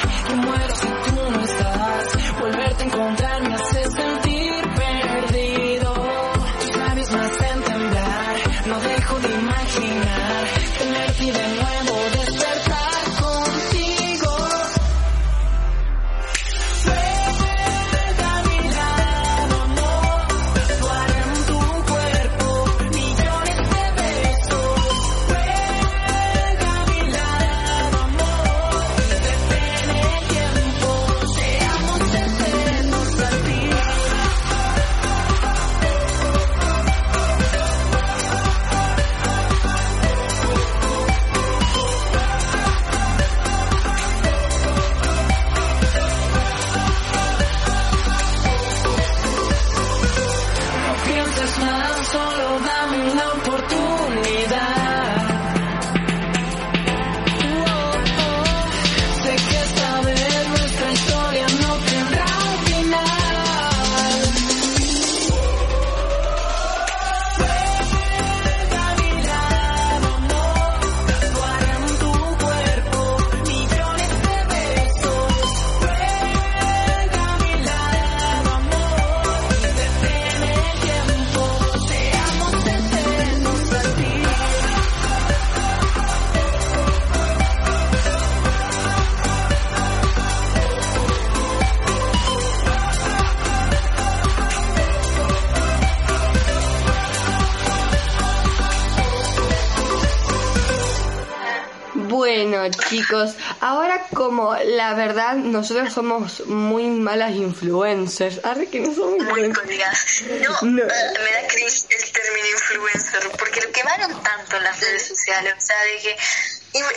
[105.60, 108.44] verdad nosotros somos muy malas influencers.
[108.44, 110.22] Arre que no somos influencers.
[110.42, 110.82] No, No.
[110.82, 110.86] eh,
[111.24, 115.60] me da cringe el término influencer, porque lo quemaron tanto en las redes sociales, o
[115.66, 116.16] sea, de que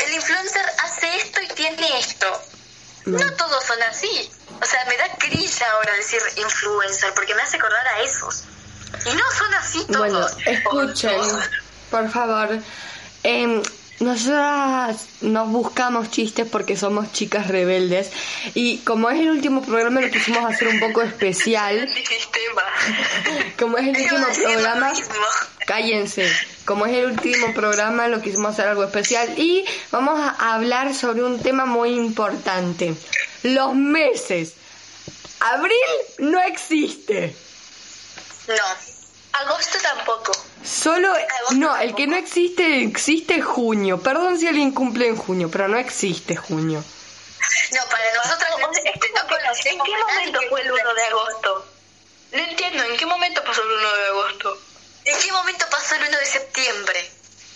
[0.08, 2.26] el influencer hace esto y tiene esto.
[3.06, 4.30] No todos son así.
[4.62, 8.44] O sea, me da cringe ahora decir influencer, porque me hace acordar a esos.
[9.06, 10.00] Y no son así todos.
[10.00, 11.22] Bueno, escuchen,
[11.90, 12.60] por favor.
[13.24, 13.62] Em,
[14.10, 18.12] nosotras nos buscamos chistes porque somos chicas rebeldes
[18.56, 21.88] y como es el último programa lo quisimos hacer un poco especial.
[23.60, 24.94] Como es el último programa,
[25.68, 26.32] cállense.
[26.66, 31.24] Como es el último programa lo quisimos hacer algo especial y vamos a hablar sobre
[31.24, 32.96] un tema muy importante.
[33.44, 34.54] Los meses.
[35.40, 35.90] Abril
[36.20, 37.36] no existe.
[38.48, 38.89] No.
[39.42, 40.32] Agosto tampoco.
[40.64, 41.14] Solo,
[41.56, 44.02] no, el que no existe, existe junio.
[44.02, 46.84] Perdón si alguien cumple en junio, pero no existe junio.
[47.72, 51.66] No, para nosotros no, existe, no conocemos ¿En qué momento fue el 1 de agosto?
[52.32, 54.58] No entiendo, ¿en qué momento pasó el 1 de agosto?
[55.06, 57.12] ¿En qué momento pasó el 1 de septiembre?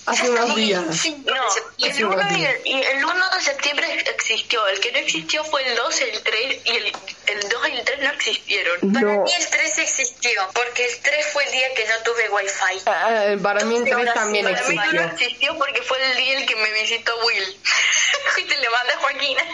[0.06, 0.82] Hace unos días.
[0.84, 1.34] No,
[1.78, 4.68] el 1, y el, y el 1 de septiembre existió.
[4.68, 7.84] El que no existió fue el 2, el 3 y el, el 2 y el
[7.86, 8.93] 3 no existieron.
[8.93, 9.24] Para No.
[9.24, 12.82] mí el 3 existió, porque el 3 fue el día que no tuve wifi.
[12.86, 15.01] Ah, para mí el 3 también Para mí no existió.
[15.04, 17.58] existió porque fue el día el que me visitó Will.
[18.39, 19.43] y te le manda Joaquina.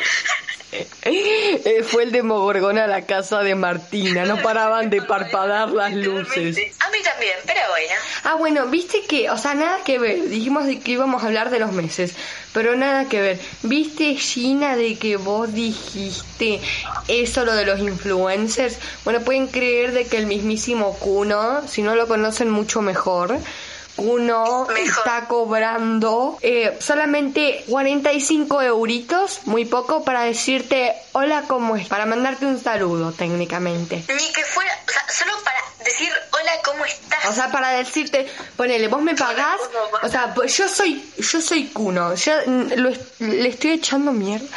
[0.71, 4.25] Eh, Fue el de Mogorgona a la casa de Martina.
[4.25, 6.57] No paraban de parpadear las luces.
[6.79, 7.93] A mí también, pero bueno.
[8.23, 10.17] Ah, bueno, viste que, o sea, nada que ver.
[10.39, 12.13] Dijimos de que íbamos a hablar de los meses,
[12.53, 13.39] pero nada que ver.
[13.61, 16.61] ¿Viste, Gina, de que vos dijiste
[17.09, 18.79] eso, lo de los influencers?
[19.03, 23.37] Bueno, pueden creer de que el mismísimo Kuno, si no lo conocen mucho mejor,
[23.99, 31.87] Kuno está cobrando eh, solamente 45 euritos, muy poco, para decirte hola, ¿cómo es?
[31.89, 33.97] Para mandarte un saludo, técnicamente.
[34.07, 37.25] Ni que fuera, o sea, solo para decir hola, ¿cómo estás?
[37.25, 38.25] O sea, para decirte,
[38.55, 39.59] ponele, vos me pagás,
[40.01, 42.33] o sea, yo soy, yo soy Kuno, yo
[42.77, 44.47] lo le estoy echando mierda,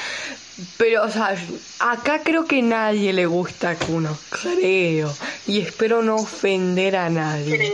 [0.77, 1.35] pero, o sea,
[1.79, 5.15] acá creo que nadie le gusta a Kuno, creo,
[5.47, 7.73] y espero no ofender a nadie.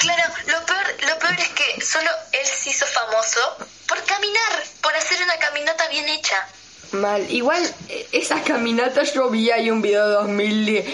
[0.00, 3.40] Claro, lo peor, lo peor es que solo él se hizo famoso
[3.86, 6.48] por caminar, por hacer una caminata bien hecha.
[6.92, 10.86] Mal, igual, eh, esa caminata yo vi ahí un video de 2010.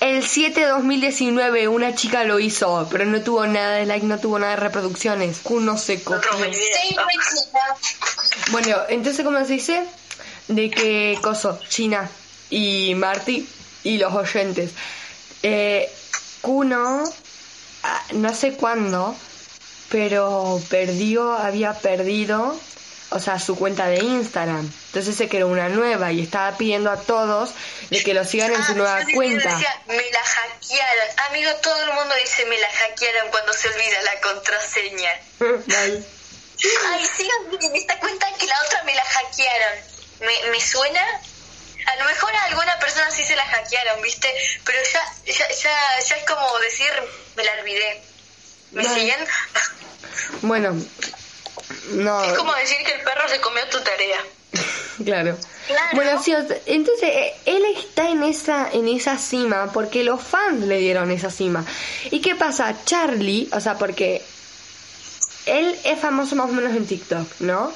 [0.00, 4.18] El 7 de 2019 una chica lo hizo, pero no tuvo nada de like, no
[4.18, 5.38] tuvo nada de reproducciones.
[5.42, 6.30] Kuno se copió.
[8.50, 9.86] Bueno, entonces, ¿cómo se dice?
[10.50, 12.10] De que Coso, China
[12.50, 13.48] y Marty
[13.84, 14.70] y los oyentes.
[15.42, 15.90] Eh,
[16.40, 17.04] Kuno,
[17.84, 19.16] ah, no sé cuándo,
[19.90, 22.58] pero perdió, había perdido,
[23.10, 24.70] o sea, su cuenta de Instagram.
[24.86, 27.50] Entonces se creó una nueva y estaba pidiendo a todos
[27.90, 29.52] de que lo sigan en su nueva Ah, Yo cuenta.
[29.54, 31.06] decía, me la hackearon.
[31.28, 35.10] Amigo, todo el mundo dice me la hackearon cuando se olvida la contraseña.
[36.88, 39.99] Ay, sigan en esta cuenta que la otra me la hackearon.
[40.20, 41.00] ¿Me, me suena?
[41.86, 44.32] A lo mejor a alguna persona sí se la hackearon, ¿viste?
[44.64, 46.90] Pero ya, ya, ya, ya es como decir,
[47.36, 48.02] me la olvidé.
[48.72, 49.18] ¿Me siguen?
[50.42, 50.76] Bueno,
[51.90, 52.24] no.
[52.24, 54.24] Es como decir que el perro se comió tu tarea.
[55.04, 55.38] Claro.
[55.94, 56.34] Bueno, sí,
[56.66, 61.30] entonces eh, él está en esa en esa cima porque los fans le dieron esa
[61.30, 61.64] cima.
[62.10, 62.74] ¿Y qué pasa?
[62.84, 64.22] Charlie, o sea, porque
[65.46, 67.72] él es famoso más o menos en TikTok, ¿no?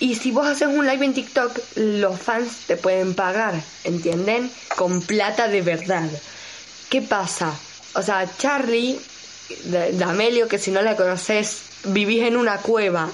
[0.00, 4.50] Y si vos haces un live en TikTok, los fans te pueden pagar, ¿entienden?
[4.74, 6.08] Con plata de verdad.
[6.88, 7.54] ¿Qué pasa?
[7.94, 8.98] O sea, Charlie,
[9.64, 13.10] de, de Amelio, que si no la conoces, vivís en una cueva.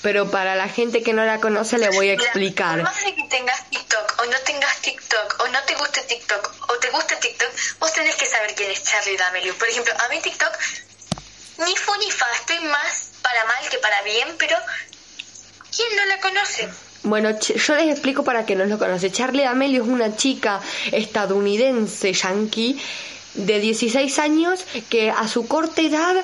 [0.00, 2.76] Pero para la gente que no la conoce le voy a explicar.
[2.76, 6.70] Por más de que tengas TikTok o no tengas TikTok o no te guste TikTok
[6.70, 9.54] o te guste TikTok, vos tenés que saber quién es Charlie D'Amelio.
[9.56, 10.52] Por ejemplo, a mí TikTok
[11.58, 14.56] ni fu ni fa, estoy más para mal que para bien, pero
[15.74, 16.68] ¿quién no la conoce?
[17.02, 19.12] Bueno, yo les explico para que no lo conoce.
[19.12, 20.60] Charlie D'Amelio es una chica
[20.90, 22.80] estadounidense, yankee,
[23.34, 26.16] de 16 años, que a su corta edad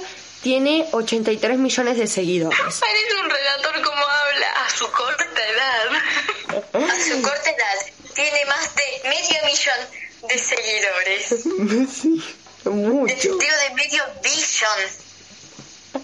[0.43, 2.59] tiene 83 millones de seguidores.
[2.81, 6.91] Parece un relator como habla a su corta edad.
[6.91, 11.91] A su corta edad tiene más de medio millón de seguidores.
[12.01, 12.25] sí,
[12.65, 13.15] mucho.
[13.15, 15.10] Digo de medio billón.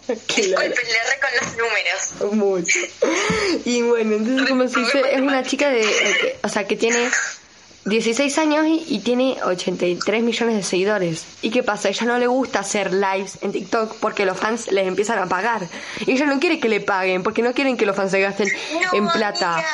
[0.37, 2.35] Disculpen, le con los números.
[2.35, 2.79] Mucho.
[3.65, 7.09] Y bueno, entonces como se dice, es una chica de, que- o sea, que tiene
[7.87, 11.25] 16 años y, y tiene 83 millones de seguidores.
[11.43, 11.89] ¿Y qué pasa?
[11.89, 15.67] Ella no le gusta hacer lives en TikTok porque los fans les empiezan a pagar.
[16.05, 18.49] Y ella no quiere que le paguen porque no quieren que los fans se gasten
[18.73, 19.55] No, en plata.
[19.55, 19.69] Amiga,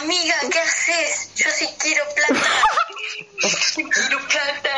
[0.00, 1.30] Amiga, ¿qué haces?
[1.36, 2.46] Yo sí quiero plata.
[3.74, 4.70] quiero plata.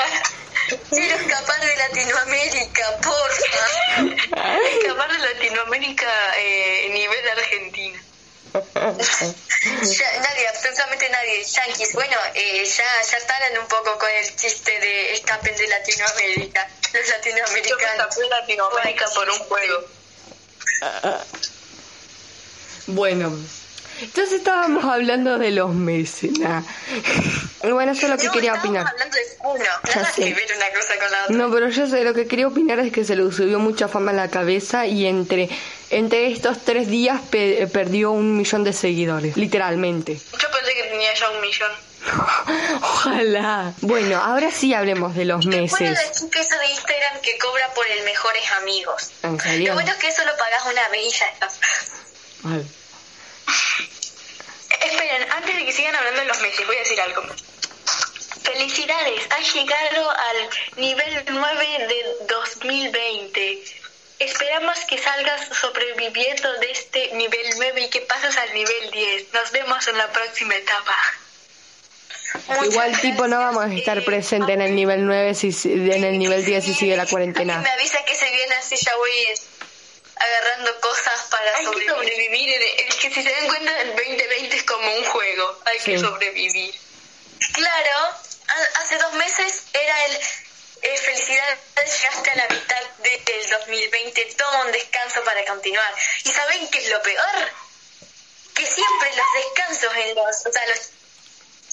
[0.69, 4.13] Quiero escapar de Latinoamérica, porfa.
[4.77, 8.03] Escapar de Latinoamérica eh, nivel Argentina.
[8.53, 11.45] Ya, nadie, absolutamente nadie.
[11.45, 13.17] Yankees, bueno, eh, ya, ya
[13.61, 16.69] un poco con el chiste de escapen de Latinoamérica.
[16.93, 18.17] Los latinoamericanos.
[18.17, 19.85] Yo me Latinoamérica por un juego.
[22.89, 23.39] Bueno,
[24.01, 26.65] entonces estábamos hablando de los mecenas.
[27.63, 28.87] Bueno, eso es lo que No, quería opinar.
[28.87, 29.65] hablando de uno.
[29.85, 30.23] Ya Nada sé.
[30.25, 31.37] que ver una cosa con la otra.
[31.37, 34.11] No, pero yo sé, lo que quería opinar es que se le subió mucha fama
[34.13, 35.49] a la cabeza y entre,
[35.91, 40.15] entre estos tres días pe- perdió un millón de seguidores, literalmente.
[40.15, 41.71] Yo pensé que tenía ya un millón.
[42.83, 43.73] Ojalá.
[43.81, 45.81] Bueno, ahora sí hablemos de los Bueno, meses.
[46.07, 49.11] la chica esa de Instagram que cobra por el mejores amigos.
[49.25, 49.75] ¿En Lo serio?
[49.75, 51.49] bueno es que eso lo pagás una vez y ya está.
[54.81, 57.23] Esperen, antes de que sigan hablando de los meses, voy a decir algo.
[58.43, 63.63] Felicidades, has llegado al nivel 9 de 2020.
[64.21, 69.33] Esperamos que salgas sobreviviendo de este nivel 9 y que pases al nivel 10.
[69.33, 70.97] Nos vemos en la próxima etapa.
[72.65, 76.19] Igual tipo no vamos a estar presentes en el nivel 9 si si- en el
[76.19, 77.59] nivel 10 si sigue la cuarentena.
[77.61, 79.11] Me avisa que se viene así, ya voy
[80.21, 81.91] agarrando cosas para Hay que sobrevivir.
[81.95, 82.63] sobrevivir.
[82.89, 85.61] Es que si se dan cuenta, el 2020 es como un juego.
[85.65, 86.75] Hay que sobrevivir.
[87.53, 87.91] Claro,
[88.49, 90.19] ha- hace dos meses era el
[90.81, 95.93] eh, felicidades, llegaste a la mitad de- del 2020, toma un descanso para continuar.
[96.25, 97.51] ¿Y saben qué es lo peor?
[98.55, 100.79] Que siempre los descansos en los, o sea, los,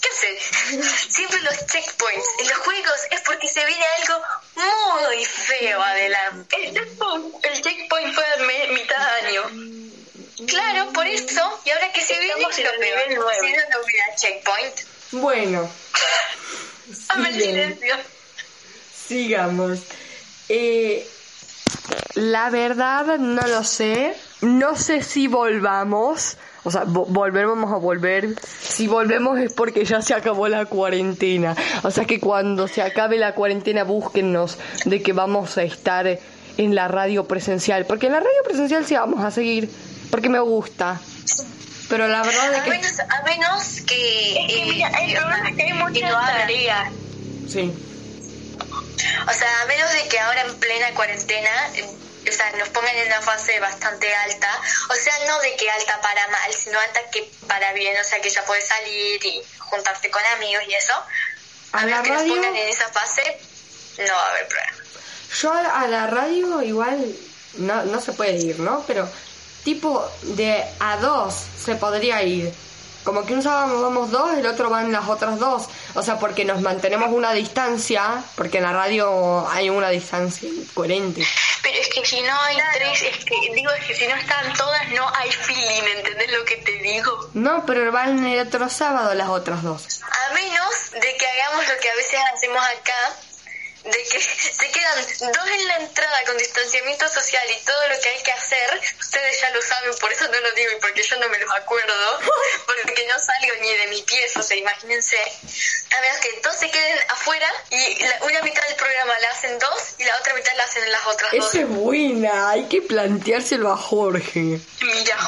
[0.05, 0.81] ¿qué sé?
[1.09, 4.21] Siempre los checkpoints en los juegos es porque se viene algo
[4.55, 6.55] muy feo adelante.
[6.67, 9.43] El checkpoint, el checkpoint fue a me- mitad de año.
[10.47, 13.37] Claro, por eso, y ahora que se viene lo nivel nueve.
[13.41, 14.75] si no, no hubiera checkpoint.
[15.11, 15.71] Bueno,
[17.07, 17.95] Dame el silencio.
[19.07, 19.79] sigamos.
[20.49, 21.07] Eh,
[22.15, 24.15] la verdad no lo sé.
[24.41, 26.37] No sé si volvamos.
[26.65, 28.35] O sea, vo- volvemos a volver.
[28.61, 31.55] Si volvemos es porque ya se acabó la cuarentena.
[31.83, 36.07] O sea que cuando se acabe la cuarentena búsquennos de que vamos a estar
[36.57, 37.85] en la radio presencial.
[37.85, 39.69] Porque en la radio presencial sí vamos a seguir.
[40.11, 40.99] Porque me gusta.
[41.87, 42.69] Pero la verdad es A que...
[42.71, 44.45] menos, a menos que...
[44.45, 46.91] Es que mira, el problema es que hay tareas.
[47.47, 47.71] Sí.
[49.27, 51.85] O sea, a menos de que ahora en plena cuarentena, eh,
[52.29, 54.49] o sea, nos pongan en una fase bastante alta,
[54.89, 58.19] o sea, no de que alta para mal, sino alta que para bien, o sea,
[58.21, 60.93] que ya puedes salir y juntarte con amigos y eso.
[61.73, 63.37] A, A menos que radio- nos pongan en esa fase,
[63.99, 64.77] no va a haber problema.
[65.41, 67.15] Yo a a la radio igual
[67.57, 68.83] no, no se puede ir, ¿no?
[68.87, 69.09] Pero
[69.63, 72.53] tipo de a dos se podría ir.
[73.05, 75.69] Como que un sábado vamos dos, el otro van las otras dos.
[75.93, 81.23] O sea, porque nos mantenemos una distancia, porque en la radio hay una distancia coherente.
[81.61, 84.51] Pero es que si no hay tres, es que digo, es que si no están
[84.53, 87.29] todas, no hay feeling, ¿entendés lo que te digo?
[87.35, 90.01] No, pero van el otro sábado las otras dos.
[90.01, 93.13] A menos de que hagamos lo que a veces hacemos acá,
[93.85, 98.09] de que se quedan dos en la entrada con distanciamiento social y todo lo que
[98.09, 101.17] hay que hacer, ustedes ya lo saben, por eso no lo digo y porque yo
[101.19, 102.19] no me los acuerdo,
[102.65, 105.17] porque no salgo ni de mi pieza, o sea, imagínense,
[105.95, 109.59] a menos que dos se queden afuera y la- una mitad del programa la hacen
[109.59, 111.49] dos y la otra mitad la hacen las otras dos.
[111.49, 114.59] Esa es buena, hay que planteárselo a Jorge.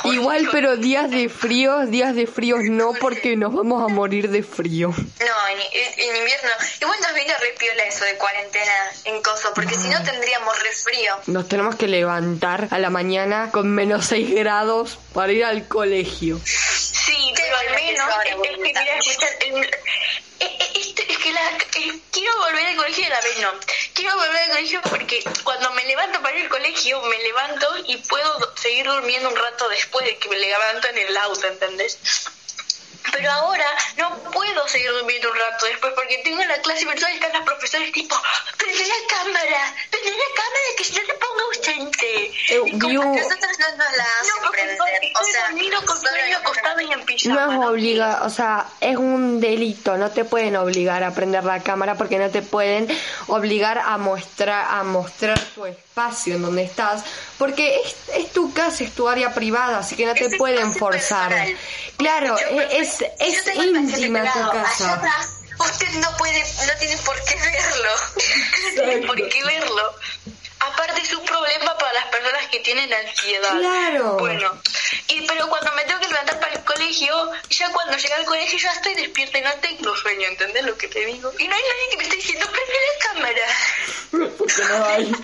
[0.06, 4.44] Igual, pero días de fríos, días de fríos no, porque nos vamos a morir de
[4.44, 4.90] frío.
[4.90, 5.60] No, en,
[6.10, 6.50] en invierno.
[6.82, 8.74] Igual nos viene re piola eso de cuarentena
[9.06, 11.16] en coso, porque si no tendríamos re frío.
[11.28, 16.40] Nos tenemos que levantar a la mañana con menos 6 grados para ir al colegio.
[16.44, 19.70] Sí, pero al menos, es, es que mira, escuchar, el-
[21.76, 23.54] eh, quiero volver al colegio y a la vez no.
[23.94, 27.98] Quiero volver al colegio porque cuando me levanto para ir al colegio, me levanto y
[27.98, 31.98] puedo do- seguir durmiendo un rato después de que me levanto en el auto, ¿entendés?
[33.12, 33.66] Pero ahora
[33.98, 37.44] no puedo seguir durmiendo un rato después porque tengo la clase virtual y están las
[37.44, 38.16] profesores tipo,
[38.58, 42.26] prende la cámara, prende la cámara que si no te pongo un ausente.
[42.50, 45.04] Eh, Y como vio- Nosotros no nos la hacen No, porque prender.
[45.04, 47.46] estoy O sea, dormido con sueño acostado y en pijama.
[47.48, 51.62] No es obliga, o sea, es un delito, no te pueden obligar a prender la
[51.64, 52.88] cámara porque no te pueden
[53.28, 55.66] obligar a mostrar a mostrar tu
[55.98, 57.04] espacio en donde estás,
[57.40, 61.34] porque es, es tu casa, es tu área privada, así que no te pueden forzar.
[61.98, 64.94] Claro, es, es, es íntima tu casa.
[64.94, 67.90] atrás, usted no puede, no tiene por qué verlo.
[68.78, 69.96] No tiene por qué verlo.
[70.60, 73.60] Aparte es un problema para las personas que tienen ansiedad.
[73.60, 74.18] Claro.
[74.18, 74.62] Bueno,
[75.08, 78.60] y pero cuando me tengo que levantar para el colegio, ya cuando llegué al colegio
[78.60, 81.32] ya estoy despierta y no tengo sueño, ¿entendés lo que te digo?
[81.38, 83.48] Y no hay nadie que me esté diciendo, prende la cámara.
[84.38, 85.12] Porque no hay.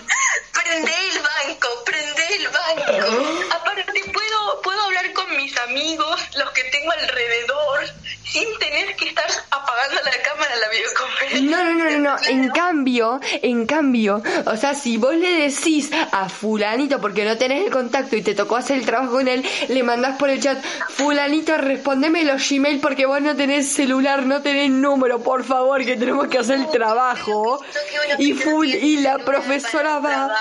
[0.64, 3.44] Prende el banco, prende el banco.
[3.54, 7.86] Aparte puedo, puedo hablar con mis amigos, los que tengo alrededor,
[8.24, 11.50] sin tener que estar apagando la cámara en la videoconferencia.
[11.50, 12.16] No, no, no, no, no.
[12.26, 17.64] En cambio, en cambio, o sea, si vos le decís a fulanito porque no tenés
[17.64, 20.62] el contacto y te tocó hacer el trabajo con él, le mandás por el chat,
[20.88, 25.96] fulanito, respondeme los Gmail porque vos no tenés celular, no tenés número, por favor, que
[25.96, 27.60] tenemos que hacer el trabajo.
[28.18, 30.34] Y full, y la profesora va,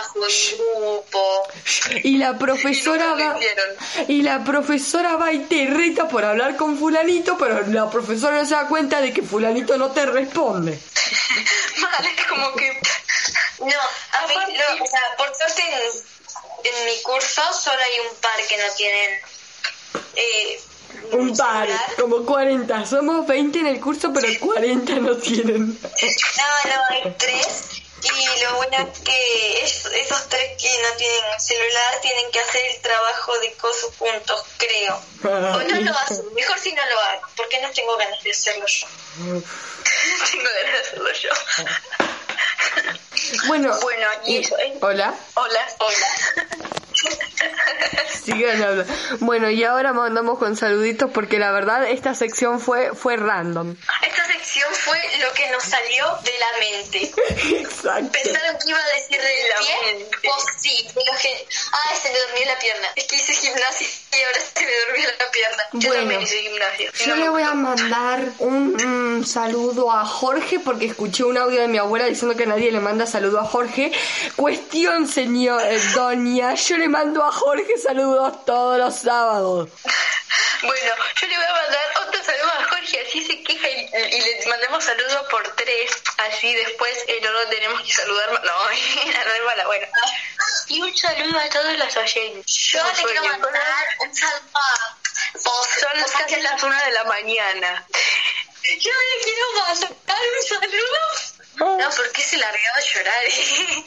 [2.03, 3.37] y la profesora va,
[4.07, 8.45] y la profesora va y te reta por hablar con fulanito, pero la profesora no
[8.45, 10.79] se da cuenta de que fulanito no te responde.
[11.81, 12.79] Vale, es como que...
[13.63, 13.79] No,
[14.19, 18.35] a mí, no, o sea, por suerte en, en mi curso solo hay un par
[18.47, 19.19] que no tienen.
[20.15, 20.61] Eh,
[21.11, 21.67] Un par,
[21.99, 22.85] como 40.
[22.85, 25.79] Somos 20 en el curso, pero 40 no tienen.
[25.81, 27.47] no, no, hay tres.
[28.03, 32.65] Y lo bueno es que es- esos tres que no tienen celular tienen que hacer
[32.75, 35.01] el trabajo de cosos juntos, creo.
[35.23, 38.65] O no lo hacen, mejor si no lo hago, porque no tengo ganas de hacerlo
[38.67, 38.87] yo.
[40.31, 41.29] Tengo ganas de hacerlo yo.
[43.47, 44.77] Bueno, Bueno, y y- eso, ¿eh?
[44.81, 45.13] hola.
[45.35, 46.07] Hola, hola.
[48.23, 48.93] Sigan hablando.
[49.19, 53.75] Bueno, y ahora mandamos con saluditos porque la verdad esta sección fue fue random.
[54.07, 57.11] Esta sección fue lo que nos salió de la mente.
[57.59, 58.11] Exacto.
[58.11, 60.17] Pensaron que iba a decir De del la pie, mente.
[60.23, 60.87] pues sí,
[61.21, 61.47] que...
[61.73, 62.87] Ah, se me durmió la pierna.
[62.95, 65.63] Es que hice gimnasia y ahora se me durmió la pierna.
[65.73, 66.01] Yo Bueno.
[66.01, 66.43] también hice
[67.05, 71.59] Yo no le voy a mandar un, un saludo a Jorge porque escuché un audio
[71.61, 73.91] de mi abuela diciendo que nadie le manda saludo a Jorge.
[74.35, 79.69] Cuestión, señor eh, doña, yo le mando a Jorge saludos todos los sábados.
[80.63, 80.91] Bueno,
[81.21, 84.47] yo le voy a mandar otro saludo a Jorge, así se queja y, y le
[84.47, 88.31] mandamos saludos por tres, así después eh, no lo tenemos que saludar.
[88.31, 89.87] No, no es mala, bueno.
[90.69, 92.45] Y un saludo a todos los oyentes.
[92.47, 94.97] Yo le quiero mandar un saludo a
[95.35, 95.67] vos.
[95.79, 97.85] Son las casi las una de la mañana.
[98.79, 101.32] Yo le quiero mandar un saludo.
[101.55, 103.23] No, porque se largó a llorar.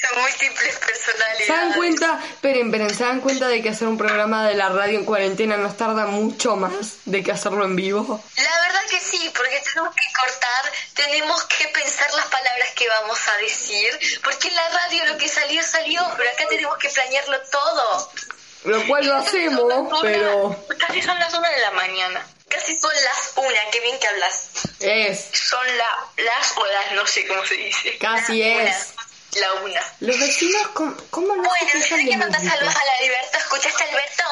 [0.00, 1.46] Son múltiples personalidades.
[1.46, 2.20] ¿Se dan cuenta?
[2.30, 5.56] Esperen, esperen, ¿se dan cuenta de que hacer un programa de la radio en cuarentena
[5.56, 8.22] nos tarda mucho más de que hacerlo en vivo?
[8.36, 13.18] La verdad que sí, porque tenemos que cortar, tenemos que pensar las palabras que vamos
[13.28, 17.38] a decir, porque en la radio lo que salió salió, pero acá tenemos que planearlo
[17.50, 18.12] todo.
[18.64, 22.26] Lo cual lo hacemos, pero Casi son las una de la mañana.
[22.50, 24.42] Casi son las una, qué bien que hablas.
[24.80, 27.96] es, Son la, las o las, no sé cómo se dice.
[27.98, 28.88] casi es.
[29.36, 29.80] La una.
[30.00, 32.56] Los vecinos, ¿cómo, cómo no Bueno, se yo quejan le de quiero mandar música?
[32.58, 34.24] saludos a la Alberto, ¿escuchaste Alberto?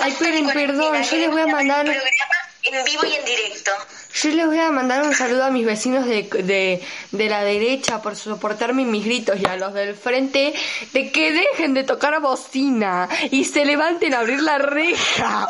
[0.00, 1.84] Ay, esperen, perdón, yo les voy a mandar...
[1.84, 3.72] Programa en vivo y en directo.
[4.12, 8.02] Yo les voy a mandar un saludo a mis vecinos de, de, de la derecha
[8.02, 10.52] por soportarme mis gritos y a los del frente
[10.92, 15.48] de que dejen de tocar bocina y se levanten a abrir la reja.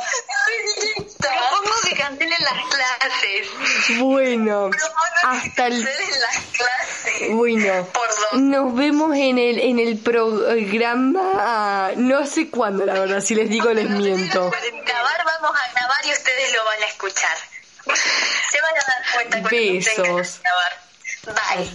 [1.18, 3.98] Propongo que cancelen las clases.
[3.98, 4.70] Bueno,
[5.22, 5.82] hasta el...
[5.82, 7.30] Las clases.
[7.30, 7.88] Bueno,
[8.34, 13.72] nos vemos en el, en el programa, no sé cuándo, la verdad, si les digo
[13.72, 14.50] les miento.
[14.50, 17.36] Grabar, vamos a grabar y ustedes lo van a escuchar.
[17.84, 19.94] Se van a dar cuenta cuando Besos.
[19.96, 20.72] que grabar.
[21.26, 21.68] Bye.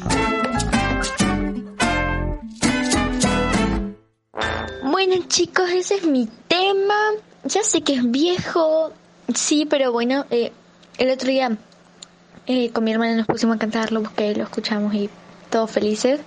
[4.92, 6.96] Bueno chicos, ese es mi tema.
[7.44, 8.94] Ya sé que es viejo,
[9.34, 10.52] sí, pero bueno, eh,
[10.98, 11.58] el otro día
[12.48, 15.10] eh, con mi hermana nos pusimos a cantar, lo busqué, lo escuchamos y
[15.50, 16.20] todos felices.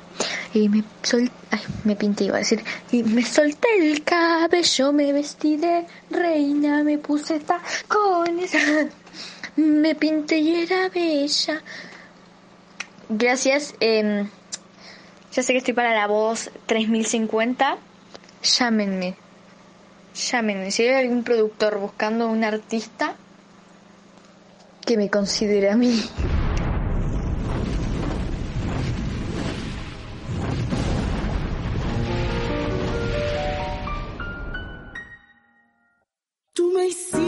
[0.55, 5.12] Y me sol ay, me pinté, iba a decir, y me solté el cabello, me
[5.12, 8.53] vestí de reina, me puse tacones,
[9.59, 11.62] me pinté y era bella.
[13.09, 13.74] Gracias.
[13.80, 14.28] Em,
[15.32, 17.78] ya sé que estoy para la voz 3050.
[18.42, 19.16] Llámenme.
[20.14, 20.70] Llámenme.
[20.70, 23.16] Si hay algún productor buscando un artista
[24.86, 26.02] que me considere a mí.
[36.54, 37.28] Tú me hiciste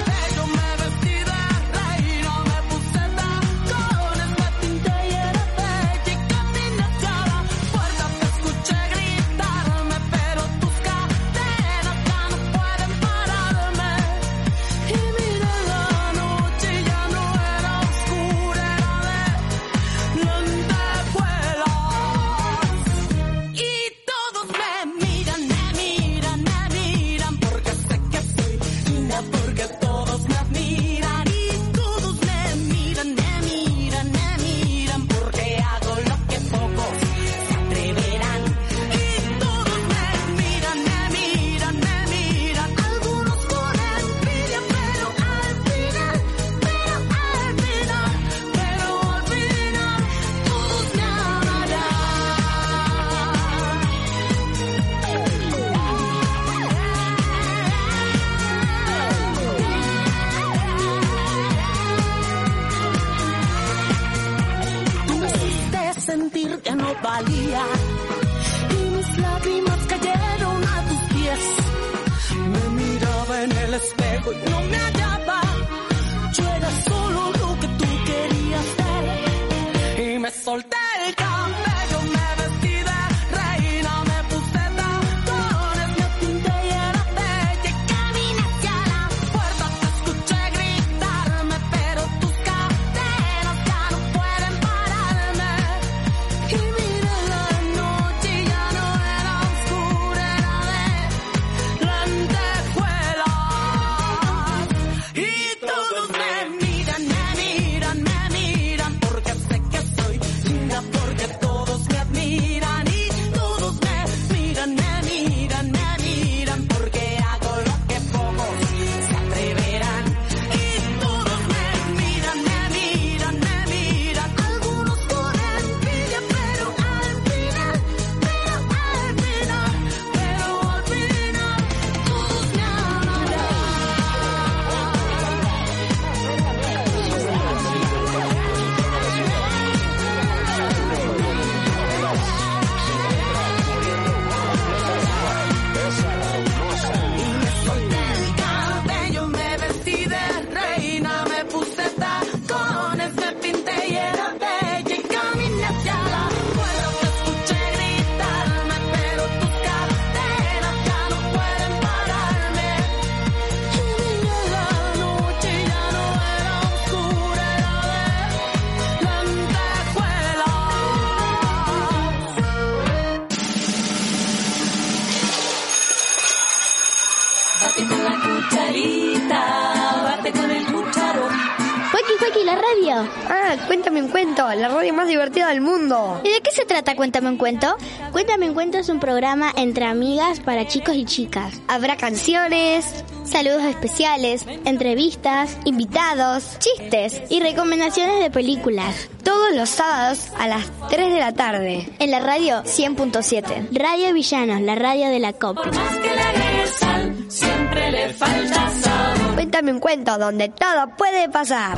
[185.91, 186.21] mundo.
[186.23, 187.75] ¿Y de qué se trata Cuéntame un cuento?
[188.11, 191.59] Cuéntame un cuento es un programa entre amigas para chicos y chicas.
[191.67, 199.09] Habrá canciones, saludos especiales, entrevistas, invitados, chistes y recomendaciones de películas.
[199.23, 201.89] Todos los sábados a las 3 de la tarde.
[201.99, 203.69] En la radio 100.7.
[203.71, 205.57] Radio Villanos, la radio de la COP.
[205.57, 209.35] Más que le agregues sal, siempre le falta sabor.
[209.35, 211.77] Cuéntame un cuento donde todo puede pasar.